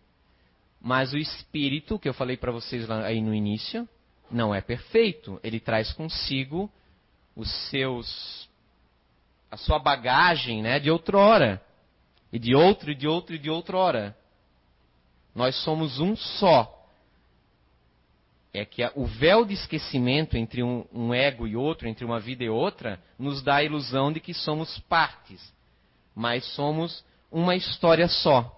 [0.85, 3.89] mas o espírito, que eu falei para vocês lá aí no início,
[4.31, 5.41] não é perfeito.
[5.43, 6.71] Ele traz consigo
[7.35, 8.47] os seus
[9.51, 11.63] a sua bagagem, né, de outrora.
[12.31, 14.15] E de outro, e de outro, e de outrora.
[15.35, 16.84] Nós somos um só.
[18.57, 22.45] É que o véu de esquecimento entre um, um ego e outro, entre uma vida
[22.45, 25.53] e outra, nos dá a ilusão de que somos partes.
[26.15, 28.57] Mas somos uma história só.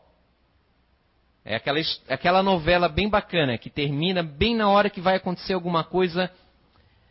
[1.43, 1.79] É aquela,
[2.09, 6.31] aquela novela bem bacana, que termina bem na hora que vai acontecer alguma coisa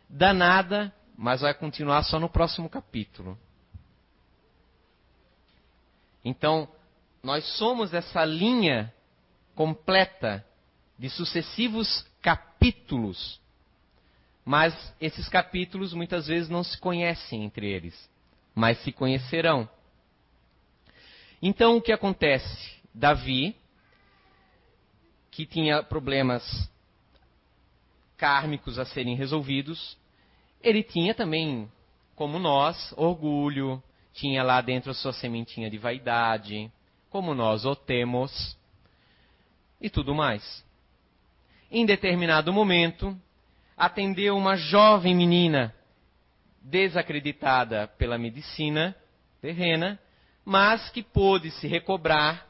[0.08, 3.36] danada, mas vai continuar só no próximo capítulo.
[6.24, 6.68] Então,
[7.20, 8.94] nós somos essa linha
[9.56, 10.45] completa
[10.98, 13.40] de sucessivos capítulos,
[14.44, 18.10] mas esses capítulos muitas vezes não se conhecem entre eles,
[18.54, 19.68] mas se conhecerão.
[21.42, 22.76] Então, o que acontece?
[22.94, 23.54] Davi
[25.30, 26.42] que tinha problemas
[28.16, 29.98] kármicos a serem resolvidos.
[30.62, 31.70] Ele tinha também,
[32.14, 33.82] como nós, orgulho,
[34.14, 36.72] tinha lá dentro a sua sementinha de vaidade,
[37.10, 38.56] como nós o temos,
[39.78, 40.64] e tudo mais.
[41.76, 43.14] Em determinado momento,
[43.76, 45.74] atendeu uma jovem menina
[46.62, 48.96] desacreditada pela medicina
[49.42, 50.00] terrena,
[50.42, 52.46] mas que pôde se recobrar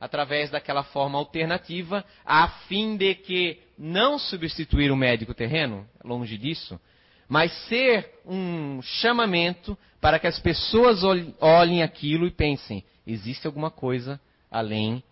[0.00, 6.80] através daquela forma alternativa, a fim de que não substituir o médico terreno, longe disso,
[7.28, 11.02] mas ser um chamamento para que as pessoas
[11.38, 14.18] olhem aquilo e pensem: existe alguma coisa
[14.50, 15.04] além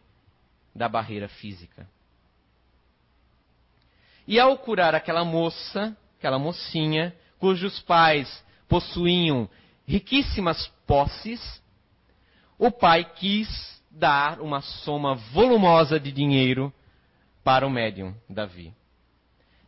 [0.75, 1.87] da barreira física.
[4.31, 9.51] E ao curar aquela moça, aquela mocinha, cujos pais possuíam
[9.85, 11.61] riquíssimas posses,
[12.57, 13.49] o pai quis
[13.91, 16.73] dar uma soma volumosa de dinheiro
[17.43, 18.73] para o médium Davi.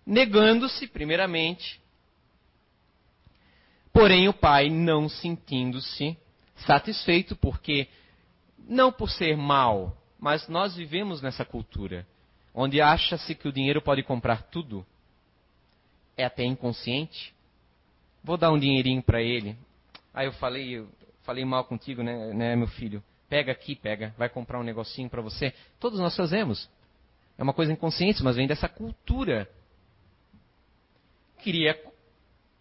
[0.07, 1.83] Negando-se, primeiramente,
[3.93, 6.17] porém o pai não sentindo-se
[6.55, 7.89] satisfeito, porque,
[8.57, 12.07] não por ser mal, mas nós vivemos nessa cultura,
[12.55, 14.85] onde acha-se que o dinheiro pode comprar tudo,
[16.17, 17.35] é até inconsciente.
[18.23, 19.57] Vou dar um dinheirinho para ele.
[20.13, 20.89] Aí eu falei, eu
[21.23, 23.03] falei mal contigo, né, né, meu filho?
[23.29, 25.55] Pega aqui, pega, vai comprar um negocinho para você.
[25.81, 26.69] Todos nós fazemos.
[27.39, 29.49] É uma coisa inconsciente, mas vem dessa cultura.
[31.39, 31.81] Queria,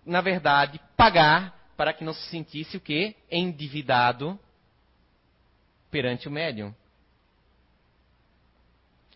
[0.05, 3.15] na verdade, pagar para que não se sentisse o quê?
[3.29, 4.39] Endividado
[5.91, 6.73] perante o médium.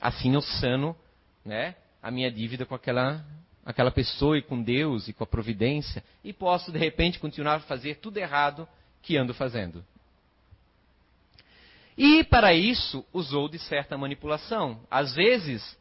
[0.06, 0.96] Assim eu sano,
[1.44, 3.26] né, a minha dívida com aquela
[3.66, 7.60] aquela pessoa e com Deus e com a providência e posso de repente continuar a
[7.62, 8.68] fazer tudo errado
[9.02, 9.84] que ando fazendo.
[11.98, 14.80] E para isso usou de certa manipulação.
[14.92, 15.76] Às vezes,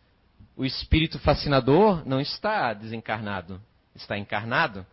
[0.57, 3.61] o espírito fascinador não está desencarnado,
[3.95, 4.87] está encarnado,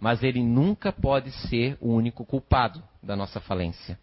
[0.00, 3.96] mas ele nunca pode ser o único culpado da nossa falência.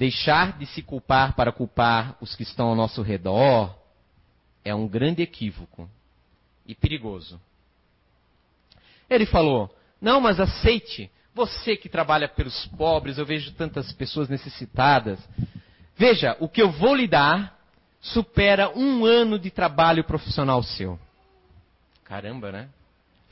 [0.00, 3.76] Deixar de se culpar para culpar os que estão ao nosso redor
[4.64, 5.86] é um grande equívoco
[6.66, 7.38] e perigoso.
[9.10, 9.68] Ele falou:
[10.00, 15.18] Não, mas aceite, você que trabalha pelos pobres, eu vejo tantas pessoas necessitadas.
[15.94, 17.58] Veja, o que eu vou lhe dar
[18.00, 20.98] supera um ano de trabalho profissional seu.
[22.04, 22.70] Caramba, né?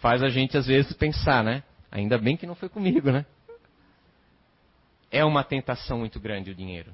[0.00, 1.62] Faz a gente às vezes pensar, né?
[1.90, 3.24] Ainda bem que não foi comigo, né?
[5.11, 6.92] É uma tentação muito grande o dinheiro.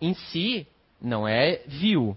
[0.00, 0.66] Em si,
[1.00, 2.16] não é vil,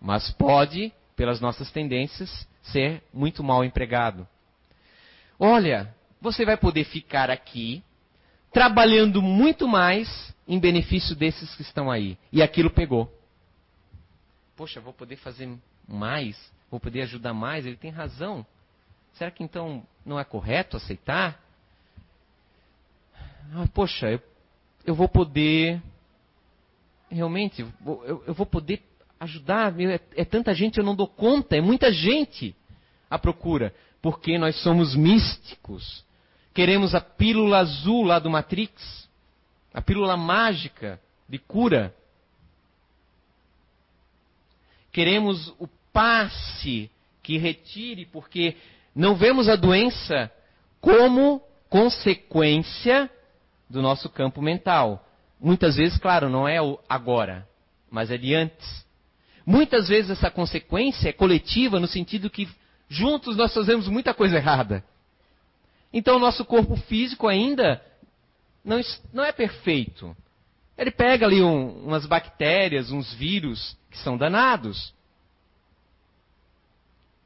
[0.00, 4.26] mas pode pelas nossas tendências, ser muito mal empregado.
[5.38, 7.82] Olha, você vai poder ficar aqui
[8.52, 12.18] trabalhando muito mais em benefício desses que estão aí.
[12.32, 13.12] E aquilo pegou.
[14.56, 15.48] Poxa, vou poder fazer
[15.88, 16.52] mais?
[16.70, 17.66] Vou poder ajudar mais?
[17.66, 18.46] Ele tem razão.
[19.14, 21.40] Será que então não é correto aceitar?
[23.52, 24.20] Ah, poxa, eu,
[24.86, 25.82] eu vou poder.
[27.10, 28.82] Realmente, eu, eu vou poder
[29.20, 29.78] ajudar.
[29.80, 32.54] É, é tanta gente, eu não dou conta, é muita gente
[33.08, 33.74] à procura.
[34.00, 36.04] Porque nós somos místicos.
[36.52, 39.08] Queremos a pílula azul lá do Matrix,
[39.72, 41.94] a pílula mágica de cura.
[44.92, 46.90] Queremos o passe
[47.22, 48.56] que retire, porque
[48.94, 50.30] não vemos a doença
[50.80, 53.10] como consequência
[53.68, 55.06] do nosso campo mental.
[55.40, 57.46] Muitas vezes, claro, não é o agora,
[57.90, 58.84] mas é de antes.
[59.46, 62.48] Muitas vezes essa consequência é coletiva no sentido que
[62.88, 64.84] juntos nós fazemos muita coisa errada.
[65.92, 67.82] Então o nosso corpo físico ainda
[68.64, 68.80] não,
[69.12, 70.16] não é perfeito.
[70.76, 74.92] Ele pega ali um, umas bactérias, uns vírus que são danados.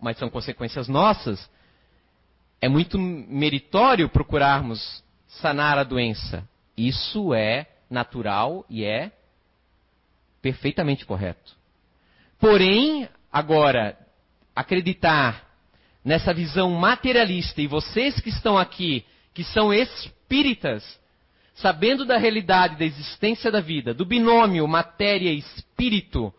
[0.01, 1.49] Mas são consequências nossas.
[2.61, 6.49] É muito meritório procurarmos sanar a doença.
[6.77, 9.13] Isso é natural e é
[10.43, 11.57] perfeitamente correto.
[12.39, 13.99] Porém, agora,
[14.55, 15.47] acreditar
[16.05, 20.99] nessa visão materialista, e vocês que estão aqui, que são espíritas,
[21.55, 26.33] sabendo da realidade da existência da vida, do binômio matéria espírito,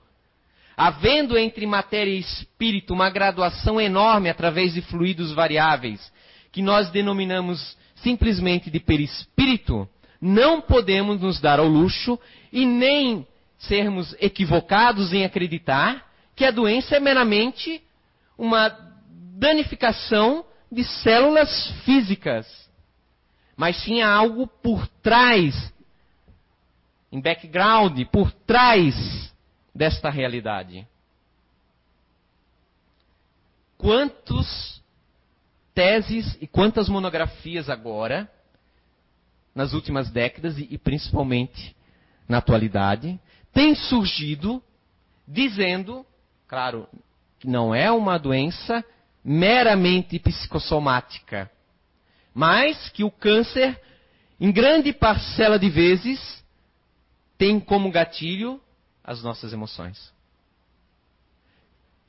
[0.76, 6.12] havendo entre matéria e espírito uma graduação enorme através de fluidos variáveis,
[6.52, 9.88] que nós denominamos simplesmente de perispírito,
[10.22, 12.20] não podemos nos dar ao luxo
[12.52, 17.82] e nem sermos equivocados em acreditar que a doença é meramente
[18.38, 18.70] uma
[19.38, 22.48] danificação de células físicas,
[23.56, 25.74] mas sim há algo por trás,
[27.12, 29.34] em background, por trás
[29.74, 30.88] desta realidade.
[33.78, 34.69] Quantos
[35.80, 38.30] teses e quantas monografias agora,
[39.56, 41.74] nas últimas décadas e, e principalmente
[42.28, 43.18] na atualidade,
[43.54, 44.62] tem surgido
[45.26, 46.06] dizendo,
[46.50, 46.86] claro,
[47.40, 48.84] que não é uma doença
[49.24, 51.50] meramente psicossomática,
[52.34, 53.82] mas que o câncer,
[54.38, 56.44] em grande parcela de vezes,
[57.38, 58.60] tem como gatilho
[59.02, 60.14] as nossas emoções.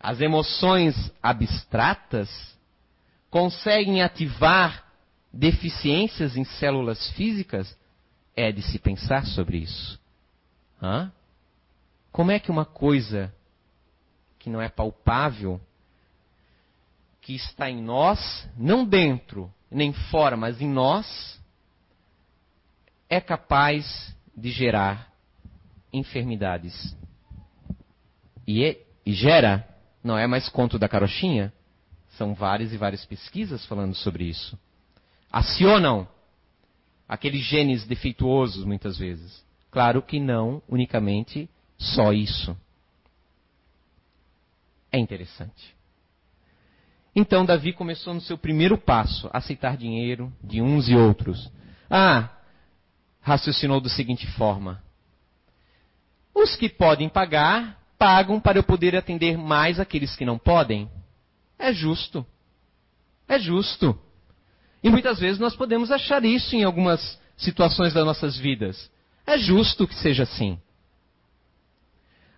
[0.00, 2.58] As emoções abstratas
[3.30, 4.84] conseguem ativar
[5.32, 7.78] deficiências em células físicas?
[8.36, 10.00] É de se pensar sobre isso.
[10.82, 11.12] Hã?
[12.10, 13.32] Como é que uma coisa
[14.38, 15.60] que não é palpável,
[17.20, 21.40] que está em nós, não dentro nem fora, mas em nós,
[23.08, 25.12] é capaz de gerar
[25.92, 26.96] enfermidades.
[28.46, 29.68] E, é, e gera,
[30.02, 31.52] não é mais conto da carochinha,
[32.20, 34.58] são várias e várias pesquisas falando sobre isso.
[35.32, 36.06] Acionam
[37.08, 39.42] aqueles genes defeituosos muitas vezes.
[39.70, 41.48] Claro que não unicamente
[41.78, 42.54] só isso.
[44.92, 45.74] É interessante.
[47.16, 51.50] Então Davi começou no seu primeiro passo, aceitar dinheiro de uns e outros.
[51.88, 52.28] Ah,
[53.22, 54.82] raciocinou da seguinte forma:
[56.34, 60.99] os que podem pagar, pagam para eu poder atender mais aqueles que não podem.
[61.61, 62.26] É justo.
[63.28, 63.96] É justo.
[64.82, 68.90] E muitas vezes nós podemos achar isso em algumas situações das nossas vidas.
[69.26, 70.58] É justo que seja assim.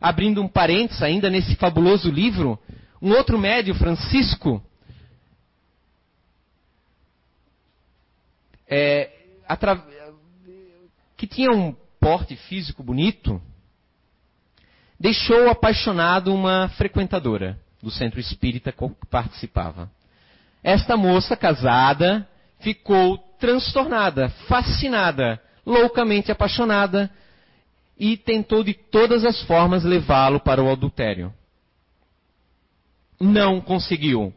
[0.01, 2.59] Abrindo um parênteses ainda nesse fabuloso livro,
[3.01, 4.61] um outro médio, Francisco,
[8.67, 9.09] é,
[11.17, 13.41] que tinha um porte físico bonito,
[14.99, 19.91] deixou apaixonado uma frequentadora do centro espírita que participava.
[20.63, 22.27] Esta moça casada
[22.61, 27.11] ficou transtornada, fascinada, loucamente apaixonada
[27.99, 31.33] e tentou de todas as formas levá-lo para o adultério
[33.23, 34.35] não conseguiu.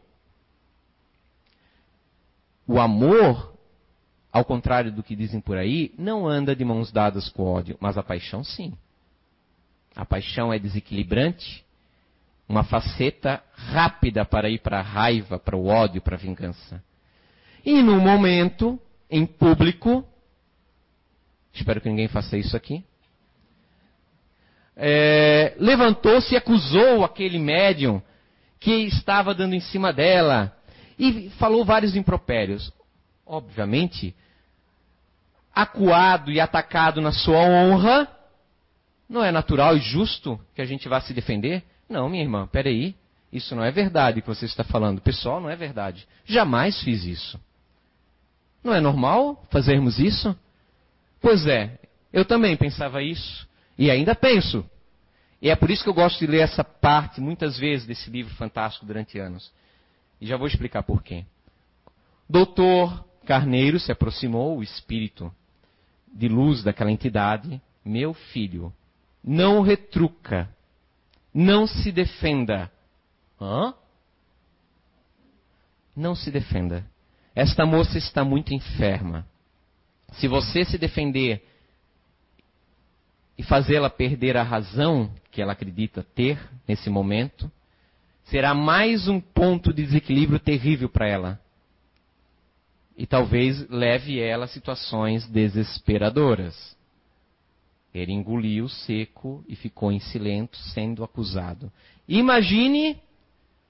[2.66, 3.54] O amor,
[4.32, 7.98] ao contrário do que dizem por aí, não anda de mãos dadas com ódio, mas
[7.98, 8.72] a paixão sim.
[9.94, 11.64] A paixão é desequilibrante,
[12.48, 16.82] uma faceta rápida para ir para a raiva, para o ódio, para a vingança.
[17.64, 18.78] E no momento,
[19.10, 20.06] em público,
[21.52, 22.84] espero que ninguém faça isso aqui,
[24.76, 28.02] é, levantou-se e acusou aquele médium
[28.60, 30.54] que estava dando em cima dela.
[30.98, 32.72] E falou vários impropérios.
[33.24, 34.14] Obviamente,
[35.54, 38.08] acuado e atacado na sua honra,
[39.08, 41.64] não é natural e justo que a gente vá se defender?
[41.88, 42.94] Não, minha irmã, peraí.
[43.32, 45.00] Isso não é verdade que você está falando.
[45.00, 46.06] Pessoal, não é verdade.
[46.24, 47.40] Jamais fiz isso.
[48.62, 50.36] Não é normal fazermos isso?
[51.20, 51.78] Pois é,
[52.12, 53.46] eu também pensava isso.
[53.78, 54.64] E ainda penso.
[55.40, 58.34] E é por isso que eu gosto de ler essa parte muitas vezes desse livro
[58.34, 59.52] fantástico durante anos.
[60.20, 61.24] E já vou explicar por quê.
[62.28, 65.32] Doutor Carneiro se aproximou, o espírito
[66.12, 67.60] de luz daquela entidade.
[67.84, 68.72] Meu filho,
[69.22, 70.48] não retruca,
[71.36, 72.72] não se defenda.
[73.38, 73.74] Hã?
[75.94, 76.86] Não se defenda.
[77.34, 79.26] Esta moça está muito enferma.
[80.12, 81.46] Se você se defender
[83.36, 87.52] e fazê-la perder a razão que ela acredita ter nesse momento,
[88.24, 91.40] será mais um ponto de desequilíbrio terrível para ela.
[92.96, 96.74] E talvez leve ela a situações desesperadoras.
[97.98, 101.70] Ele engoliu seco e ficou em silêncio, sendo acusado.
[102.08, 102.98] Imagine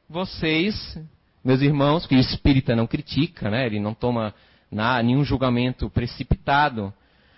[0.09, 0.99] vocês,
[1.45, 3.67] meus irmãos, que o espírita não critica, né?
[3.67, 4.35] ele não toma
[4.71, 6.93] nenhum julgamento precipitado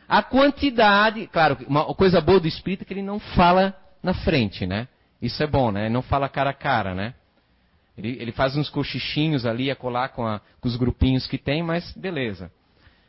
[0.09, 4.66] a quantidade, claro, uma coisa boa do espírito é que ele não fala na frente,
[4.66, 4.89] né?
[5.20, 5.82] Isso é bom, né?
[5.82, 7.12] Ele não fala cara a cara, né?
[7.97, 11.62] Ele, ele faz uns cochichinhos ali a colar com, a, com os grupinhos que tem,
[11.62, 12.51] mas beleza,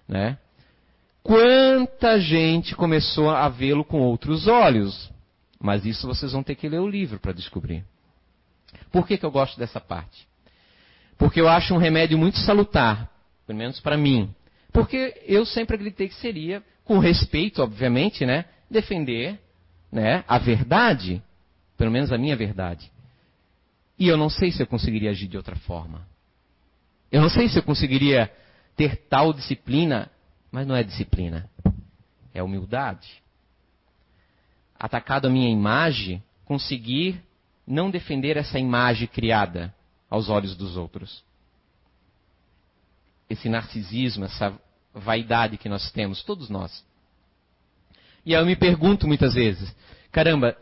[0.06, 0.38] né?
[1.24, 5.12] Quanta gente começou a vê-lo com outros olhos,
[5.60, 7.86] mas isso vocês vão ter que ler o livro para descobrir.
[8.92, 10.28] Por que, que eu gosto dessa parte?
[11.18, 13.10] Porque eu acho um remédio muito salutar,
[13.46, 14.34] pelo menos para mim.
[14.72, 19.38] Porque eu sempre acreditei que seria com respeito, obviamente, né, defender
[19.92, 21.22] né, a verdade,
[21.78, 22.92] pelo menos a minha verdade.
[23.98, 26.08] E eu não sei se eu conseguiria agir de outra forma.
[27.12, 28.32] Eu não sei se eu conseguiria
[28.76, 30.10] ter tal disciplina,
[30.52, 31.50] mas não é disciplina,
[32.34, 33.22] é humildade.
[34.78, 37.22] Atacado a minha imagem, conseguir
[37.68, 39.74] não defender essa imagem criada
[40.10, 41.24] aos olhos dos outros.
[43.30, 44.60] Esse narcisismo, essa
[44.94, 46.84] vaidade que nós temos, todos nós.
[48.26, 49.76] E aí eu me pergunto muitas vezes:
[50.12, 50.58] caramba,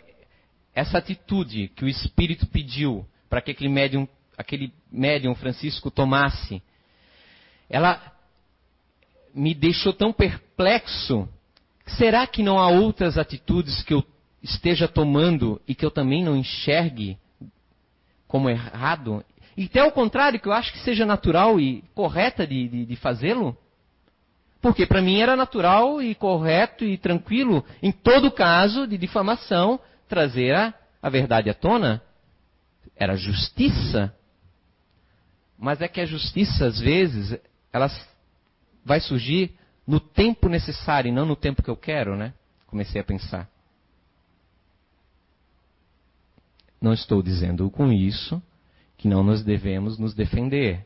[0.75, 4.07] essa atitude que o Espírito pediu para que aquele médium,
[4.37, 6.61] aquele médium Francisco tomasse,
[7.69, 8.16] ela
[9.37, 11.29] me deixou tão perplexo.
[11.85, 14.03] Será que não há outras atitudes que eu
[14.41, 17.17] esteja tomando e que eu também não enxergue
[18.27, 19.23] como errado?
[19.55, 22.95] E até ao contrário, que eu acho que seja natural e correta de, de, de
[22.95, 23.55] fazê-lo?
[24.59, 29.79] Porque para mim era natural e correto e tranquilo, em todo caso de difamação,
[30.09, 32.01] trazer a, a verdade à tona.
[32.95, 34.13] Era justiça.
[35.57, 37.39] Mas é que a justiça, às vezes,
[37.71, 37.87] ela
[38.87, 39.51] vai surgir
[39.85, 42.33] no tempo necessário e não no tempo que eu quero, né?
[42.65, 43.49] Comecei a pensar.
[46.81, 48.41] Não estou dizendo com isso
[48.97, 50.85] que não nos devemos nos defender.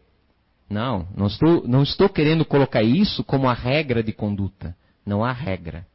[0.70, 4.76] Não, não estou, não estou querendo colocar isso como a regra de conduta.
[5.06, 5.86] Não há regra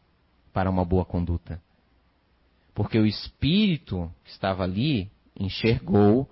[0.53, 1.61] para uma boa conduta.
[2.75, 6.29] Porque o espírito que estava ali enxergou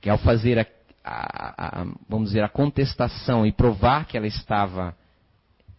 [0.00, 0.66] que ao fazer a,
[1.04, 4.96] a, a, vamos dizer, a contestação e provar que ela estava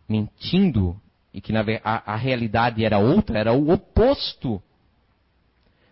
[0.08, 0.99] mentindo
[1.34, 4.62] e que na, a, a realidade era outra, era o oposto,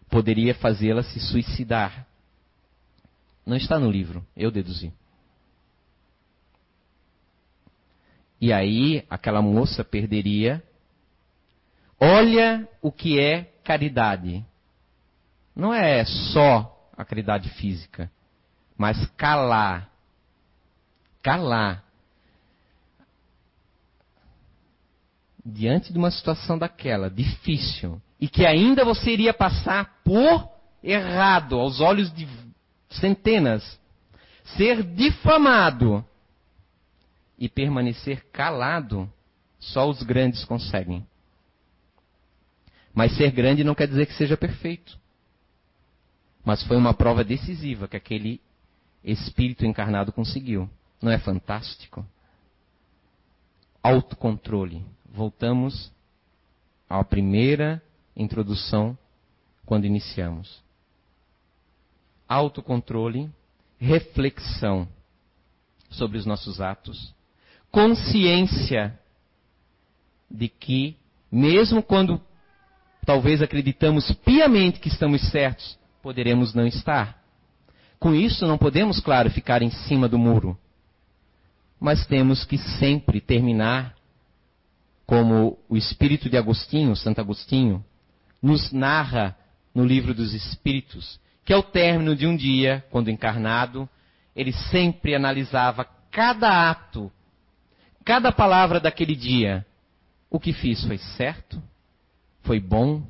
[0.09, 2.07] poderia fazê-la se suicidar.
[3.45, 4.93] Não está no livro, eu deduzi.
[8.39, 10.63] E aí aquela moça perderia.
[11.99, 14.45] Olha o que é caridade.
[15.55, 18.11] Não é só a caridade física,
[18.77, 19.89] mas calar.
[21.21, 21.83] Calar.
[25.45, 30.49] Diante de uma situação daquela, difícil, e que ainda você iria passar por
[30.81, 32.27] errado aos olhos de
[32.89, 33.79] centenas,
[34.57, 36.05] ser difamado
[37.37, 39.11] e permanecer calado,
[39.59, 41.05] só os grandes conseguem.
[42.93, 44.97] Mas ser grande não quer dizer que seja perfeito.
[46.45, 48.39] Mas foi uma prova decisiva que aquele
[49.03, 50.69] espírito encarnado conseguiu.
[51.01, 52.05] Não é fantástico?
[53.81, 54.85] Autocontrole.
[55.13, 55.91] Voltamos
[56.89, 57.79] à primeira
[58.17, 58.97] introdução
[59.63, 60.63] quando iniciamos.
[62.27, 63.29] Autocontrole,
[63.77, 64.87] reflexão
[65.87, 67.13] sobre os nossos atos,
[67.69, 68.99] consciência
[70.31, 70.97] de que,
[71.31, 72.19] mesmo quando
[73.05, 77.21] talvez acreditamos piamente que estamos certos, poderemos não estar.
[77.99, 80.57] Com isso, não podemos, claro, ficar em cima do muro.
[81.79, 83.95] Mas temos que sempre terminar
[85.13, 87.85] como o espírito de Agostinho, Santo Agostinho,
[88.41, 89.37] nos narra
[89.71, 93.87] no livro dos Espíritos, que ao término de um dia, quando encarnado,
[94.35, 97.11] ele sempre analisava cada ato,
[98.03, 99.63] cada palavra daquele dia.
[100.31, 101.61] O que fiz foi certo?
[102.41, 103.03] Foi bom?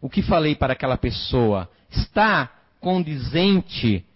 [0.00, 4.06] O que falei para aquela pessoa está condizente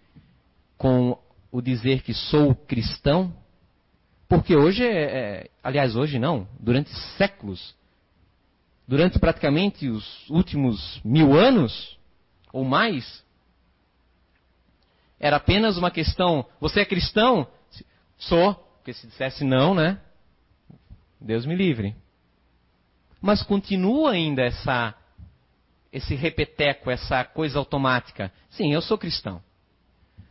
[0.77, 1.19] com
[1.51, 3.35] o dizer que sou cristão?
[4.27, 7.75] Porque hoje, é, é, aliás, hoje não, durante séculos,
[8.87, 11.97] durante praticamente os últimos mil anos
[12.51, 13.23] ou mais,
[15.19, 17.47] era apenas uma questão: você é cristão?
[18.17, 18.55] Sou.
[18.77, 19.99] Porque se dissesse não, né?
[21.19, 21.95] Deus me livre.
[23.19, 24.93] Mas continua ainda essa
[25.91, 28.31] esse repeteco, essa coisa automática.
[28.49, 29.41] Sim, eu sou cristão.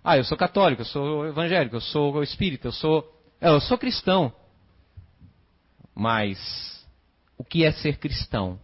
[0.05, 3.11] Ah, eu sou católico, eu sou evangélico, eu sou espírita, eu sou.
[3.45, 4.33] É, eu sou cristão.
[5.95, 6.39] Mas
[7.37, 8.59] o que é ser cristão?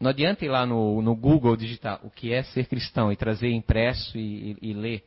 [0.00, 3.50] Não adianta ir lá no, no Google digitar o que é ser cristão e trazer
[3.50, 5.04] impresso e, e, e ler.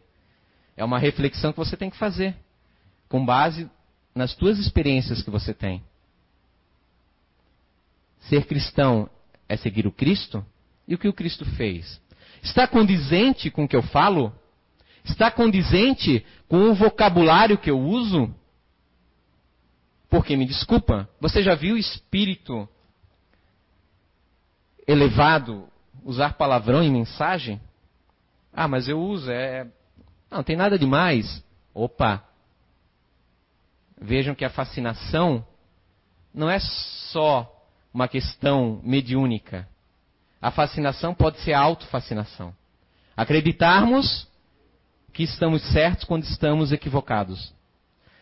[0.77, 2.35] É uma reflexão que você tem que fazer,
[3.09, 3.67] com base
[4.13, 5.83] nas tuas experiências que você tem.
[8.29, 9.09] Ser cristão
[9.49, 10.45] é seguir o Cristo?
[10.87, 11.99] E o que o Cristo fez?
[12.43, 14.31] Está condizente com o que eu falo?
[15.03, 18.33] Está condizente com o vocabulário que eu uso?
[20.09, 22.67] Porque, me desculpa, você já viu espírito
[24.85, 25.67] elevado
[26.03, 27.61] usar palavrão em mensagem?
[28.53, 29.63] Ah, mas eu uso, é.
[30.29, 31.43] Não, não tem nada demais.
[31.73, 32.23] Opa!
[33.99, 35.45] Vejam que a fascinação
[36.33, 37.49] não é só
[37.93, 39.67] uma questão mediúnica.
[40.41, 42.53] A fascinação pode ser autofascinação.
[43.15, 44.27] Acreditarmos
[45.13, 47.53] que estamos certos quando estamos equivocados.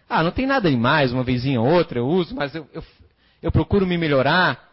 [0.10, 2.84] Ah, não tem nada demais, uma vezinha ou outra eu uso, mas eu, eu,
[3.42, 4.68] eu procuro me melhorar.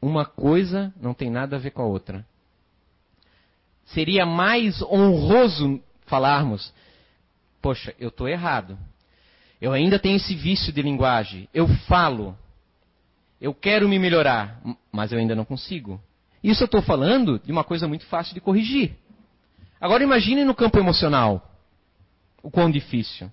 [0.00, 2.26] Uma coisa não tem nada a ver com a outra.
[3.84, 6.72] Seria mais honroso falarmos:
[7.60, 8.76] Poxa, eu estou errado.
[9.60, 11.48] Eu ainda tenho esse vício de linguagem.
[11.54, 12.36] Eu falo.
[13.40, 14.60] Eu quero me melhorar,
[14.90, 16.00] mas eu ainda não consigo.
[16.42, 18.96] Isso eu estou falando de uma coisa muito fácil de corrigir.
[19.82, 21.50] Agora imagine no campo emocional
[22.42, 23.30] o quão difícil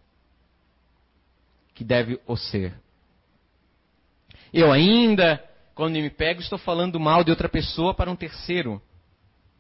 [1.74, 2.74] que deve o ser.
[4.52, 5.42] Eu ainda
[5.80, 8.82] quando me pego, estou falando mal de outra pessoa para um terceiro.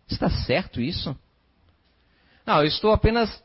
[0.05, 1.17] Está certo isso?
[2.45, 3.41] Não, eu estou apenas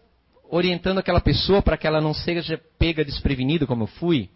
[0.50, 4.28] orientando aquela pessoa para que ela não seja pega desprevenida como eu fui.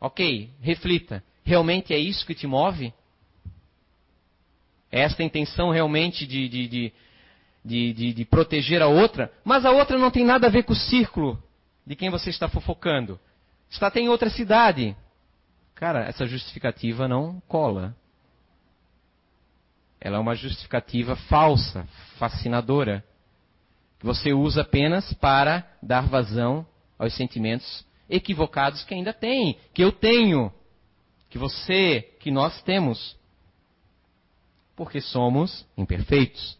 [0.00, 1.22] Ok, reflita.
[1.44, 2.94] Realmente é isso que te move?
[4.90, 6.92] É esta intenção realmente de, de, de,
[7.66, 10.72] de, de, de proteger a outra, mas a outra não tem nada a ver com
[10.72, 11.42] o círculo
[11.84, 13.18] de quem você está fofocando.
[13.68, 14.96] Está até em outra cidade.
[15.74, 17.94] Cara, essa justificativa não cola.
[20.00, 21.86] Ela é uma justificativa falsa,
[22.18, 23.04] fascinadora,
[23.98, 26.64] que você usa apenas para dar vazão
[26.98, 30.52] aos sentimentos equivocados que ainda tem, que eu tenho,
[31.28, 33.16] que você, que nós temos.
[34.76, 36.56] Porque somos imperfeitos.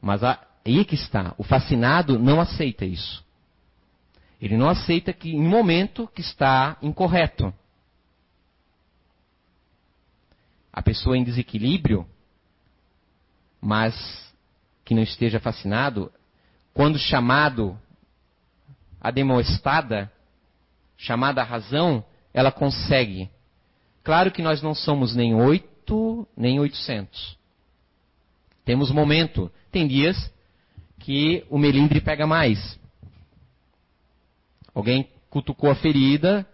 [0.00, 1.34] Mas aí que está.
[1.36, 3.24] O fascinado não aceita isso.
[4.40, 7.52] Ele não aceita que em um momento que está incorreto.
[10.72, 12.06] A pessoa em desequilíbrio,
[13.60, 13.94] mas
[14.84, 16.10] que não esteja fascinado,
[16.72, 17.78] quando chamado
[19.00, 20.10] a demonstrada,
[20.96, 23.28] chamada a razão, ela consegue.
[24.02, 27.38] Claro que nós não somos nem oito, nem oitocentos.
[28.64, 29.50] Temos momento.
[29.70, 30.32] Tem dias
[30.98, 32.78] que o melindre pega mais.
[34.74, 36.46] Alguém cutucou a ferida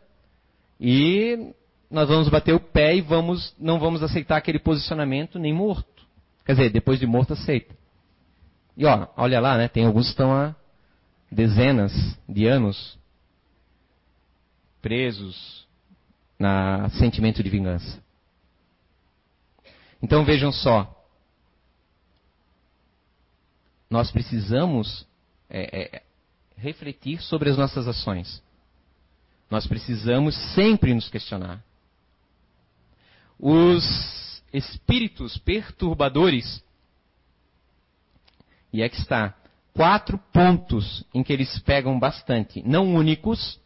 [0.80, 1.52] e
[1.90, 6.04] nós vamos bater o pé e vamos, não vamos aceitar aquele posicionamento nem morto.
[6.44, 7.74] Quer dizer, depois de morto aceita.
[8.76, 9.68] E ó, olha lá, né?
[9.68, 10.54] Tem alguns que estão há
[11.30, 11.92] dezenas
[12.28, 12.98] de anos
[14.80, 15.66] presos
[16.38, 18.00] na sentimento de vingança.
[20.02, 20.95] Então vejam só,
[23.90, 25.06] nós precisamos
[25.48, 26.02] é, é,
[26.56, 28.42] refletir sobre as nossas ações.
[29.50, 31.62] Nós precisamos sempre nos questionar.
[33.38, 36.64] Os espíritos perturbadores,
[38.72, 39.34] e é que está,
[39.72, 43.60] quatro pontos em que eles pegam bastante, não únicos,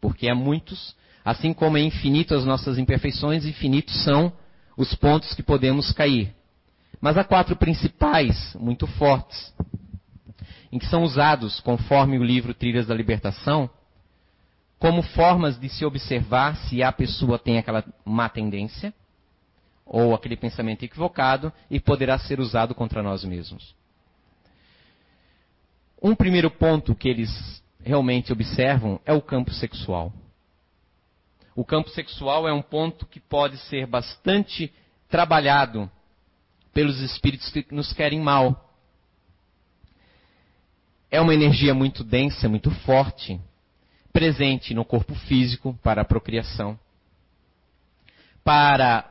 [0.00, 4.32] porque há muitos, assim como é infinito as nossas imperfeições, infinitos são
[4.76, 6.32] os pontos que podemos cair.
[7.00, 9.54] Mas há quatro principais, muito fortes,
[10.72, 13.70] em que são usados, conforme o livro Trilhas da Libertação,
[14.78, 18.92] como formas de se observar se a pessoa tem aquela má tendência
[19.84, 23.74] ou aquele pensamento equivocado e poderá ser usado contra nós mesmos.
[26.00, 30.12] Um primeiro ponto que eles realmente observam é o campo sexual.
[31.56, 34.72] O campo sexual é um ponto que pode ser bastante
[35.08, 35.90] trabalhado
[36.72, 38.72] pelos espíritos que nos querem mal.
[41.10, 43.40] É uma energia muito densa, muito forte,
[44.12, 46.78] presente no corpo físico para a procriação.
[48.44, 49.04] Para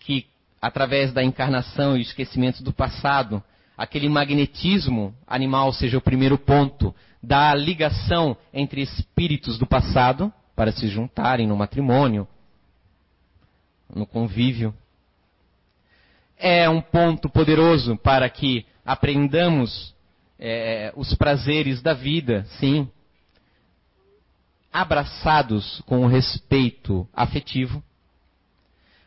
[0.00, 0.26] que,
[0.60, 3.42] através da encarnação e esquecimento do passado,
[3.76, 10.86] aquele magnetismo animal seja o primeiro ponto da ligação entre espíritos do passado para se
[10.88, 12.28] juntarem no matrimônio,
[13.94, 14.74] no convívio.
[16.36, 19.94] É um ponto poderoso para que aprendamos
[20.38, 22.88] é, os prazeres da vida, sim,
[24.72, 27.82] abraçados com o respeito afetivo,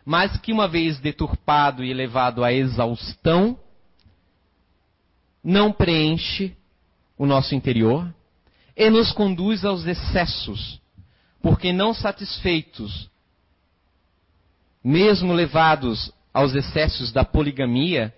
[0.05, 3.59] mas que uma vez deturpado e levado à exaustão,
[5.43, 6.55] não preenche
[7.17, 8.13] o nosso interior
[8.75, 10.80] e nos conduz aos excessos,
[11.41, 13.09] porque não satisfeitos,
[14.82, 18.15] mesmo levados aos excessos da poligamia,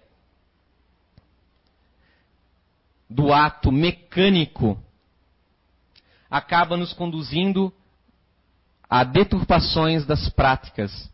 [3.10, 4.78] do ato mecânico,
[6.30, 7.74] acaba nos conduzindo
[8.90, 11.10] a deturpações das práticas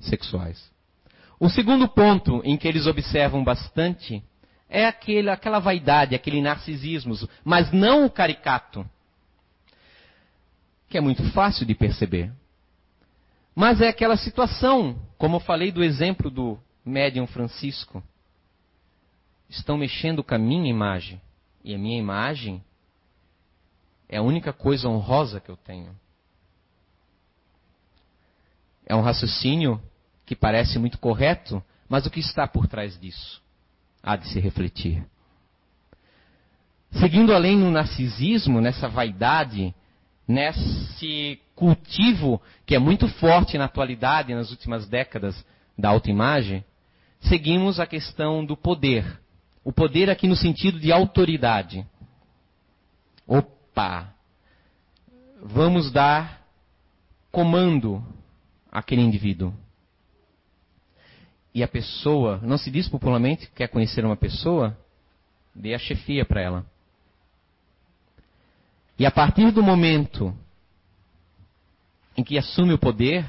[0.00, 0.68] sexuais.
[1.38, 4.20] O segundo ponto em que eles observam bastante
[4.68, 7.14] é aquele, aquela vaidade, aquele narcisismo,
[7.44, 8.84] mas não o caricato,
[10.88, 12.32] que é muito fácil de perceber.
[13.56, 18.00] Mas é aquela situação, como eu falei do exemplo do médium Francisco.
[19.48, 21.20] Estão mexendo com a minha imagem.
[21.64, 22.62] E a minha imagem
[24.08, 25.96] é a única coisa honrosa que eu tenho.
[28.84, 29.82] É um raciocínio
[30.24, 33.42] que parece muito correto, mas o que está por trás disso?
[34.06, 35.04] há de se refletir.
[36.92, 39.74] Seguindo além no narcisismo, nessa vaidade,
[40.26, 45.44] nesse cultivo que é muito forte na atualidade, nas últimas décadas
[45.78, 46.64] da autoimagem,
[47.20, 49.20] seguimos a questão do poder.
[49.64, 51.86] O poder aqui no sentido de autoridade.
[53.26, 54.12] Opa!
[55.42, 56.42] Vamos dar
[57.30, 58.02] comando
[58.70, 59.52] àquele indivíduo
[61.56, 64.76] e a pessoa, não se diz popularmente que quer conhecer uma pessoa,
[65.54, 66.66] dê a chefia para ela.
[68.98, 70.34] E a partir do momento
[72.16, 73.28] em que assume o poder,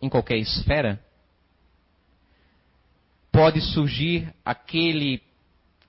[0.00, 0.98] em qualquer esfera,
[3.30, 5.22] pode surgir aquele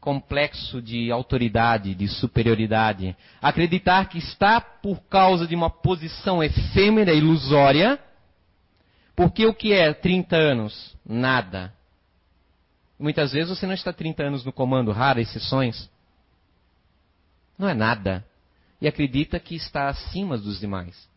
[0.02, 3.16] complexo de autoridade, de superioridade.
[3.42, 8.00] Acreditar que está por causa de uma posição efêmera, ilusória,
[9.16, 10.96] porque o que é 30 anos?
[11.06, 11.74] Nada.
[13.00, 15.90] Muitas vezes você não está 30 anos no comando, raras exceções.
[17.58, 18.26] Não é nada.
[18.82, 21.10] E acredita que está acima dos demais.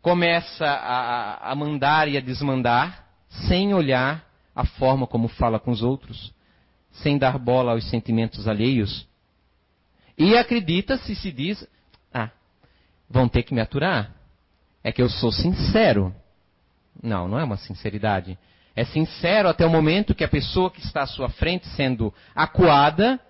[0.00, 3.06] Começa a, a mandar e a desmandar,
[3.48, 6.32] sem olhar a forma como fala com os outros,
[6.90, 9.06] sem dar bola aos sentimentos alheios.
[10.18, 11.66] E acredita se se diz,
[12.12, 12.30] ah,
[13.08, 14.12] vão ter que me aturar.
[14.84, 16.14] É que eu sou sincero.
[17.02, 18.38] Não, não é uma sinceridade.
[18.74, 23.20] É sincero até o momento que a pessoa que está à sua frente sendo acuada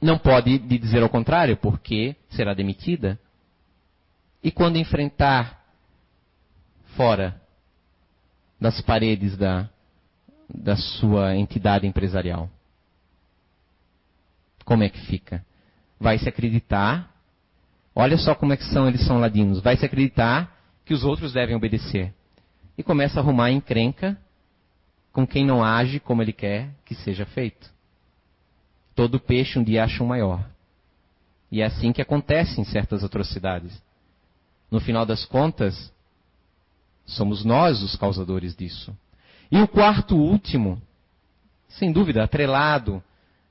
[0.00, 3.18] não pode dizer ao contrário, porque será demitida.
[4.42, 5.64] E quando enfrentar
[6.96, 7.40] fora
[8.60, 9.68] das paredes da,
[10.48, 12.48] da sua entidade empresarial?
[14.64, 15.44] Como é que fica?
[15.98, 17.12] Vai se acreditar,
[17.94, 21.32] olha só como é que são, eles são ladinos, vai se acreditar que os outros
[21.32, 22.14] devem obedecer.
[22.76, 24.16] E começa a arrumar encrenca
[25.12, 27.77] com quem não age como ele quer que seja feito.
[28.98, 30.44] Todo peixe um dia acha um maior.
[31.52, 33.80] E é assim que acontece em certas atrocidades.
[34.68, 35.92] No final das contas,
[37.06, 38.92] somos nós os causadores disso.
[39.52, 40.82] E o quarto último,
[41.68, 43.00] sem dúvida, atrelado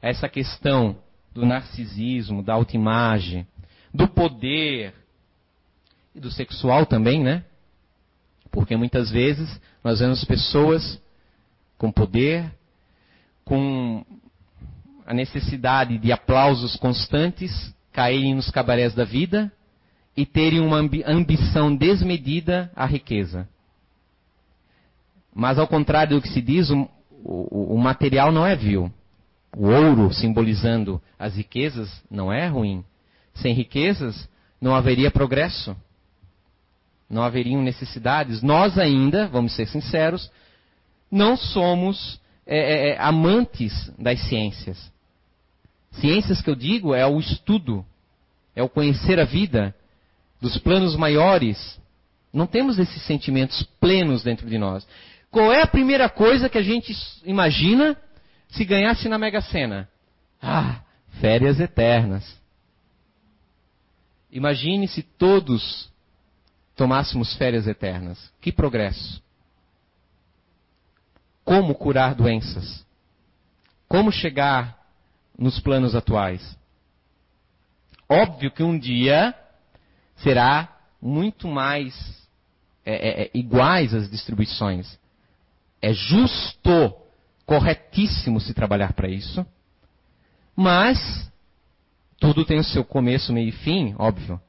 [0.02, 0.98] a essa questão
[1.34, 3.48] do narcisismo, da autoimagem,
[3.94, 4.94] do poder
[6.14, 7.46] e do sexual também, né?
[8.52, 11.02] Porque muitas vezes nós vemos pessoas
[11.78, 12.54] com poder,
[13.46, 14.06] com
[15.08, 19.50] a necessidade de aplausos constantes caírem nos cabarés da vida
[20.18, 23.48] e terem uma ambição desmedida à riqueza.
[25.34, 26.90] Mas ao contrário do que se diz, o,
[27.24, 28.92] o, o material não é vil.
[29.56, 32.84] O ouro simbolizando as riquezas não é ruim.
[33.36, 34.28] Sem riquezas
[34.60, 35.74] não haveria progresso.
[37.10, 38.42] Não haveriam necessidades.
[38.42, 40.30] Nós ainda, vamos ser sinceros,
[41.10, 44.97] não somos é, é, é amantes das ciências.
[46.00, 47.86] Ciências que eu digo é o estudo,
[48.56, 49.76] é o conhecer a vida
[50.42, 51.80] dos planos maiores.
[52.32, 54.88] Não temos esses sentimentos plenos dentro de nós.
[55.32, 57.98] Qual é a primeira coisa que a gente imagina
[58.50, 59.90] se ganhasse na Mega Sena?
[60.42, 60.82] Ah,
[61.20, 62.40] férias eternas.
[64.32, 65.92] Imagine se todos
[66.76, 68.32] tomássemos férias eternas.
[68.40, 69.22] Que progresso!
[71.44, 72.86] Como curar doenças?
[73.88, 74.78] Como chegar
[75.38, 76.58] nos planos atuais.
[78.10, 79.36] Óbvio que um dia
[80.18, 81.94] será muito mais
[82.86, 84.98] é, é, é, iguais as distribuições.
[85.82, 86.96] É justo,
[87.46, 89.46] corretíssimo se trabalhar para isso,
[90.56, 91.32] mas
[92.20, 94.42] tudo tem o seu começo, meio e fim, óbvio.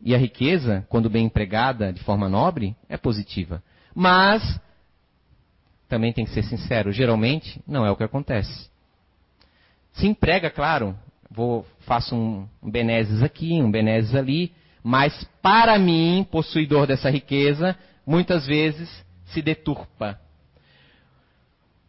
[0.00, 3.62] E a riqueza, quando bem empregada de forma nobre, é positiva.
[3.94, 4.60] Mas,
[5.88, 8.70] também tem que ser sincero, geralmente não é o que acontece.
[9.92, 10.96] Se emprega, claro,
[11.30, 17.76] vou faço um, um aqui, um beneses ali, mas para mim, possuidor dessa riqueza,
[18.06, 18.88] muitas vezes
[19.26, 20.18] se deturpa.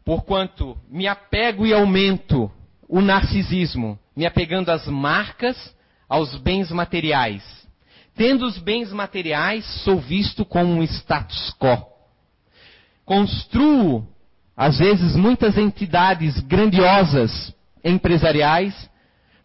[0.06, 2.52] Porquanto me apego e aumento
[2.88, 5.76] o narcisismo, me apegando às marcas,
[6.08, 7.44] aos bens materiais.
[8.16, 11.88] Tendo os bens materiais, sou visto como um status quo.
[13.06, 14.08] Construo,
[14.56, 18.90] às vezes, muitas entidades grandiosas empresariais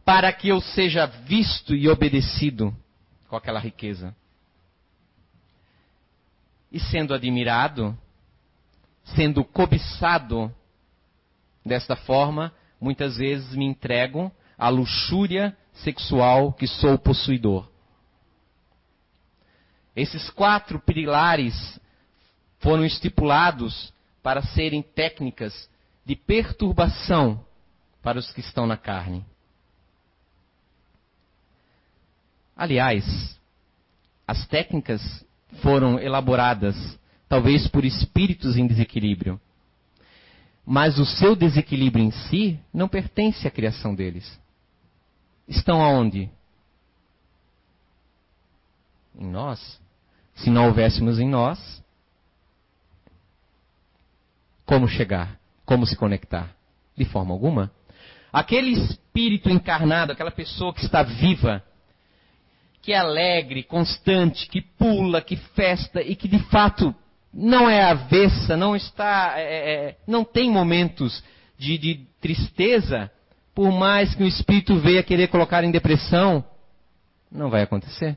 [0.05, 2.75] para que eu seja visto e obedecido
[3.29, 4.15] com aquela riqueza.
[6.73, 7.97] E sendo admirado,
[9.05, 10.55] sendo cobiçado
[11.65, 17.71] desta forma, muitas vezes me entrego à luxúria sexual que sou o possuidor.
[19.95, 21.79] Esses quatro pilares
[22.61, 25.69] foram estipulados para serem técnicas
[26.05, 27.45] de perturbação
[28.09, 29.23] para os que estão na carne.
[32.57, 33.05] Aliás,
[34.27, 35.03] as técnicas
[35.61, 36.75] foram elaboradas
[37.29, 39.39] talvez por espíritos em desequilíbrio.
[40.65, 44.41] Mas o seu desequilíbrio em si não pertence à criação deles.
[45.47, 46.31] Estão aonde?
[49.19, 49.79] Em nós.
[50.37, 51.85] Se não houvéssemos em nós,
[54.65, 55.39] como chegar?
[55.67, 56.57] Como se conectar?
[56.97, 57.71] De forma alguma.
[58.33, 61.63] Aquele espírito encarnado, aquela pessoa que está viva,
[62.83, 66.95] que é alegre, constante, que pula, que festa e que de fato
[67.33, 71.23] não é avessa, não está, é, é, é, não tem momentos
[71.59, 73.11] de, de tristeza,
[73.55, 76.45] por mais que o espírito venha querer colocar em depressão,
[77.31, 78.17] não vai acontecer.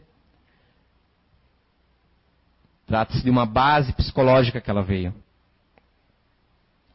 [2.86, 5.14] Trata-se de uma base psicológica que ela veio.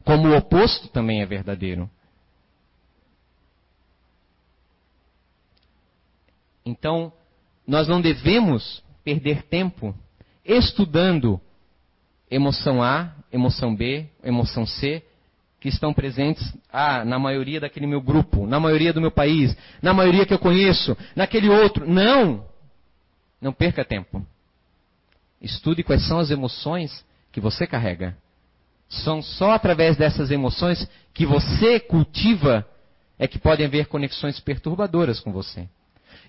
[0.03, 1.89] Como o oposto também é verdadeiro.
[6.67, 7.13] Então,
[7.65, 9.95] nós não devemos perder tempo
[10.43, 11.39] estudando
[12.29, 15.01] emoção A, emoção B, emoção C,
[15.61, 19.93] que estão presentes ah, na maioria daquele meu grupo, na maioria do meu país, na
[19.93, 21.89] maioria que eu conheço, naquele outro.
[21.89, 22.45] Não!
[23.41, 24.25] Não perca tempo.
[25.41, 28.17] Estude quais são as emoções que você carrega.
[28.89, 32.67] São só através dessas emoções que você cultiva
[33.17, 35.69] é que podem haver conexões perturbadoras com você.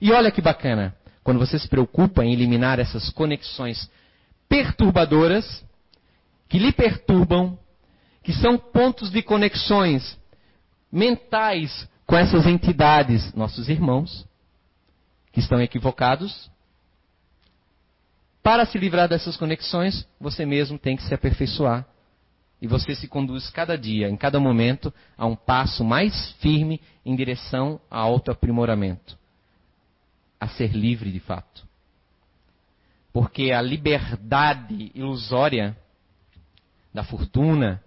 [0.00, 3.90] E olha que bacana, quando você se preocupa em eliminar essas conexões
[4.48, 5.64] perturbadoras,
[6.48, 7.58] que lhe perturbam,
[8.22, 10.18] que são pontos de conexões
[10.90, 14.26] mentais com essas entidades, nossos irmãos,
[15.32, 16.50] que estão equivocados.
[18.42, 21.86] Para se livrar dessas conexões, você mesmo tem que se aperfeiçoar.
[22.60, 27.14] E você se conduz cada dia, em cada momento, a um passo mais firme em
[27.14, 29.16] direção ao autoaprimoramento.
[30.40, 31.66] A ser livre de fato.
[33.12, 35.76] Porque a liberdade ilusória
[36.92, 37.82] da fortuna,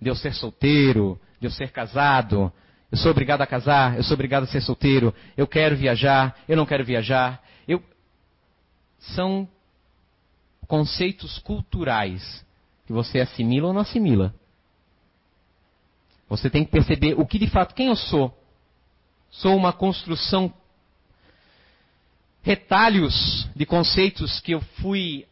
[0.00, 2.52] de eu ser solteiro, de eu ser casado,
[2.90, 6.56] eu sou obrigado a casar, eu sou obrigado a ser solteiro, eu quero viajar, eu
[6.56, 7.42] não quero viajar.
[7.66, 7.82] Eu...
[8.98, 9.48] São
[10.66, 12.44] conceitos culturais
[12.86, 14.34] que você assimila ou não assimila.
[16.28, 18.36] Você tem que perceber o que de fato, quem eu sou.
[19.30, 20.52] Sou uma construção,
[22.46, 25.26] retalhos de conceitos que eu fui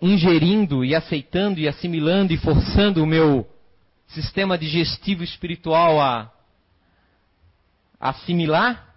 [0.00, 3.44] ingerindo e aceitando e assimilando e forçando o meu
[4.06, 6.32] sistema digestivo espiritual a,
[7.98, 8.94] assimilar?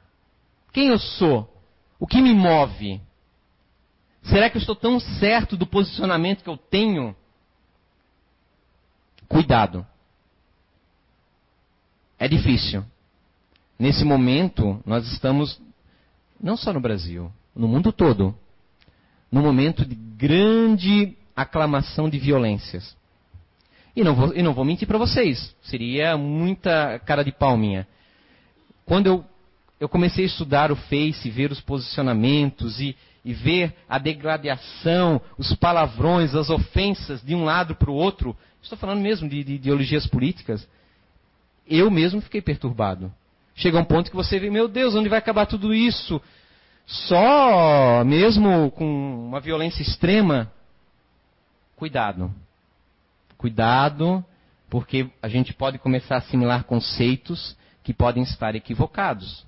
[0.71, 1.51] Quem eu sou?
[1.99, 3.01] O que me move?
[4.21, 7.15] Será que eu estou tão certo do posicionamento que eu tenho?
[9.27, 9.83] Cuidado.
[12.19, 12.85] É difícil.
[13.79, 15.59] Nesse momento, nós estamos,
[16.41, 18.35] não só no Brasil, no mundo todo,
[19.31, 22.95] num momento de grande aclamação de violências.
[23.95, 27.87] E não vou, e não vou mentir para vocês, seria muita cara de pau minha.
[28.85, 29.25] Quando eu,
[29.79, 35.53] eu comecei a estudar o Face, ver os posicionamentos e, e ver a degradação, os
[35.55, 40.05] palavrões, as ofensas de um lado para o outro, estou falando mesmo de, de ideologias
[40.05, 40.67] políticas,
[41.67, 43.11] eu mesmo fiquei perturbado.
[43.57, 46.21] Chega um ponto que você vê, meu Deus, onde vai acabar tudo isso?
[46.85, 48.85] Só mesmo com
[49.27, 50.51] uma violência extrema,
[51.75, 52.31] cuidado.
[53.35, 54.23] Cuidado,
[54.69, 59.45] porque a gente pode começar a assimilar conceitos que podem estar equivocados.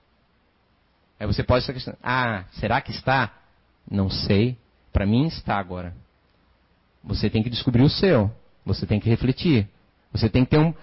[1.20, 3.32] Aí você pode estar questionando, ah, será que está?
[3.90, 4.58] Não sei.
[4.92, 5.94] Para mim está agora.
[7.04, 8.32] Você tem que descobrir o seu.
[8.66, 9.68] Você tem que refletir.
[10.12, 10.74] Você tem que ter um.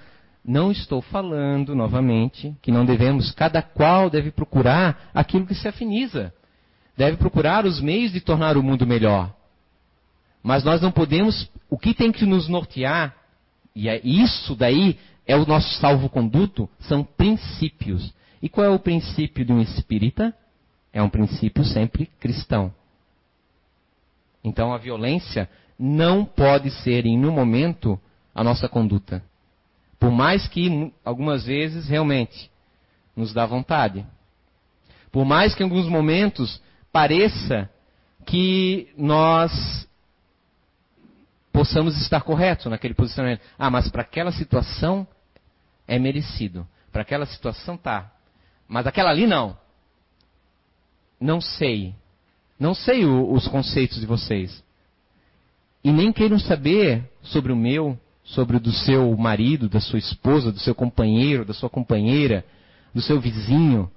[0.46, 6.32] Não estou falando, novamente, que não devemos, cada qual deve procurar aquilo que se afiniza
[6.96, 9.34] deve procurar os meios de tornar o mundo melhor.
[10.42, 13.14] Mas nós não podemos, o que tem que nos nortear,
[13.74, 18.14] e é isso daí é o nosso salvo-conduto, são princípios.
[18.40, 20.34] E qual é o princípio de um espírita?
[20.92, 22.72] É um princípio sempre cristão.
[24.42, 28.00] Então a violência não pode ser em nenhum momento
[28.34, 29.22] a nossa conduta.
[29.98, 32.50] Por mais que algumas vezes realmente
[33.14, 34.06] nos dá vontade.
[35.10, 36.60] Por mais que em alguns momentos
[36.92, 37.70] pareça
[38.26, 39.88] que nós
[41.52, 43.40] possamos estar corretos naquele posicionamento.
[43.58, 45.06] Ah, mas para aquela situação
[45.88, 46.66] é merecido.
[46.92, 48.12] Para aquela situação tá.
[48.68, 49.56] Mas aquela ali não.
[51.18, 51.94] Não sei.
[52.58, 54.62] Não sei o, os conceitos de vocês.
[55.82, 60.52] E nem queiram saber sobre o meu, sobre o do seu marido, da sua esposa,
[60.52, 62.44] do seu companheiro, da sua companheira,
[62.92, 63.90] do seu vizinho.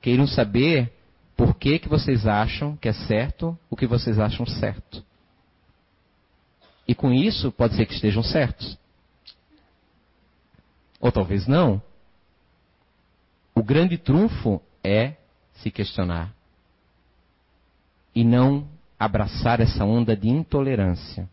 [0.00, 0.92] Queiram saber
[1.36, 5.02] por que, que vocês acham que é certo o que vocês acham certo.
[6.86, 8.76] E com isso, pode ser que estejam certos.
[11.00, 11.80] Ou talvez não.
[13.54, 15.14] O grande trunfo é
[15.54, 16.32] se questionar.
[18.14, 18.66] E não
[18.98, 21.28] abraçar essa onda de intolerância.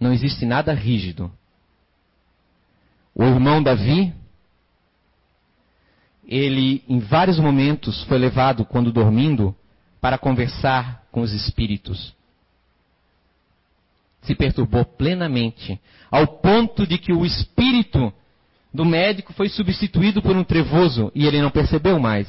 [0.00, 1.30] Não existe nada rígido.
[3.14, 4.14] O irmão Davi
[6.30, 9.54] ele em vários momentos foi levado, quando dormindo,
[10.00, 12.14] para conversar com os espíritos.
[14.22, 15.80] se perturbou plenamente,
[16.10, 18.12] ao ponto de que o espírito
[18.72, 22.28] do médico foi substituído por um trevoso e ele não percebeu mais,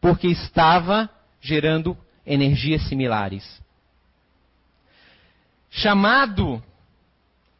[0.00, 1.08] porque estava
[1.40, 1.96] gerando
[2.26, 3.62] energias similares.
[5.70, 6.60] Chamado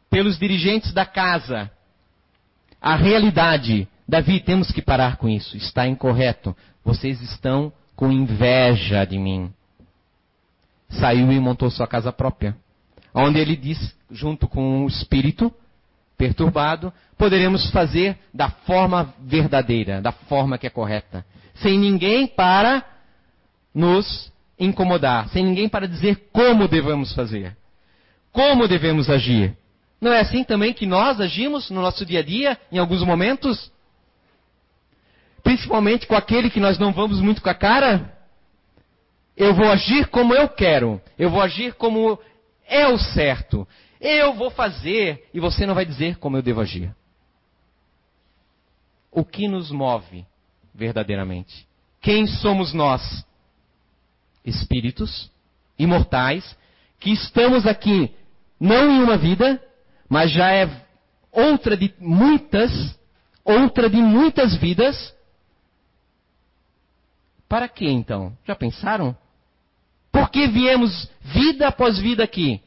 [0.09, 1.69] pelos dirigentes da casa.
[2.81, 6.55] A realidade, Davi, temos que parar com isso, está incorreto.
[6.83, 9.51] Vocês estão com inveja de mim.
[10.89, 12.55] Saiu e montou sua casa própria,
[13.13, 15.53] onde ele diz, junto com o espírito
[16.17, 22.83] perturbado, poderemos fazer da forma verdadeira, da forma que é correta, sem ninguém para
[23.73, 27.55] nos incomodar, sem ninguém para dizer como devemos fazer,
[28.33, 29.55] como devemos agir.
[29.99, 33.71] Não é assim também que nós agimos no nosso dia a dia, em alguns momentos?
[35.43, 38.17] Principalmente com aquele que nós não vamos muito com a cara?
[39.35, 42.19] Eu vou agir como eu quero, eu vou agir como
[42.67, 43.67] é o certo,
[43.99, 46.93] eu vou fazer e você não vai dizer como eu devo agir.
[49.11, 50.25] O que nos move
[50.73, 51.67] verdadeiramente?
[52.01, 53.25] Quem somos nós?
[54.45, 55.31] Espíritos
[55.77, 56.57] imortais
[56.99, 58.13] que estamos aqui
[58.59, 59.61] não em uma vida,
[60.09, 60.67] mas já é
[61.31, 62.99] outra de muitas,
[63.45, 65.15] outra de muitas vidas.
[67.47, 68.35] Para que então?
[68.45, 69.15] Já pensaram?
[70.11, 72.61] Por que viemos vida após vida aqui?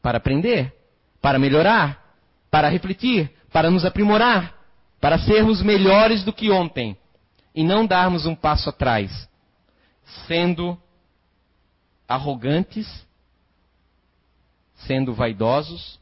[0.00, 0.74] Para aprender,
[1.20, 2.02] para melhorar,
[2.50, 4.54] para refletir, para nos aprimorar,
[5.00, 6.96] para sermos melhores do que ontem
[7.54, 9.28] e não darmos um passo atrás,
[10.26, 10.78] sendo
[12.08, 12.86] arrogantes,
[14.74, 15.98] sendo vaidosos,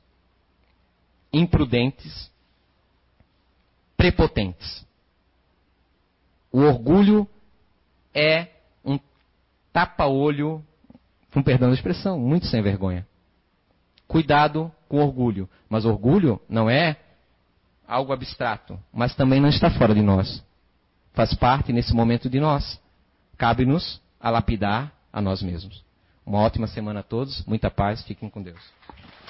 [1.34, 2.30] imprudentes,
[3.96, 4.86] prepotentes.
[6.52, 7.28] O orgulho
[8.14, 8.48] é
[8.84, 8.98] um
[9.72, 10.64] tapa-olho,
[11.32, 13.06] com perdão da expressão, muito sem vergonha.
[14.06, 15.48] Cuidado com orgulho.
[15.68, 16.96] Mas orgulho não é
[17.86, 20.44] algo abstrato, mas também não está fora de nós.
[21.12, 22.80] Faz parte nesse momento de nós.
[23.36, 25.84] Cabe-nos a lapidar a nós mesmos.
[26.24, 28.60] Uma ótima semana a todos, muita paz, fiquem com Deus.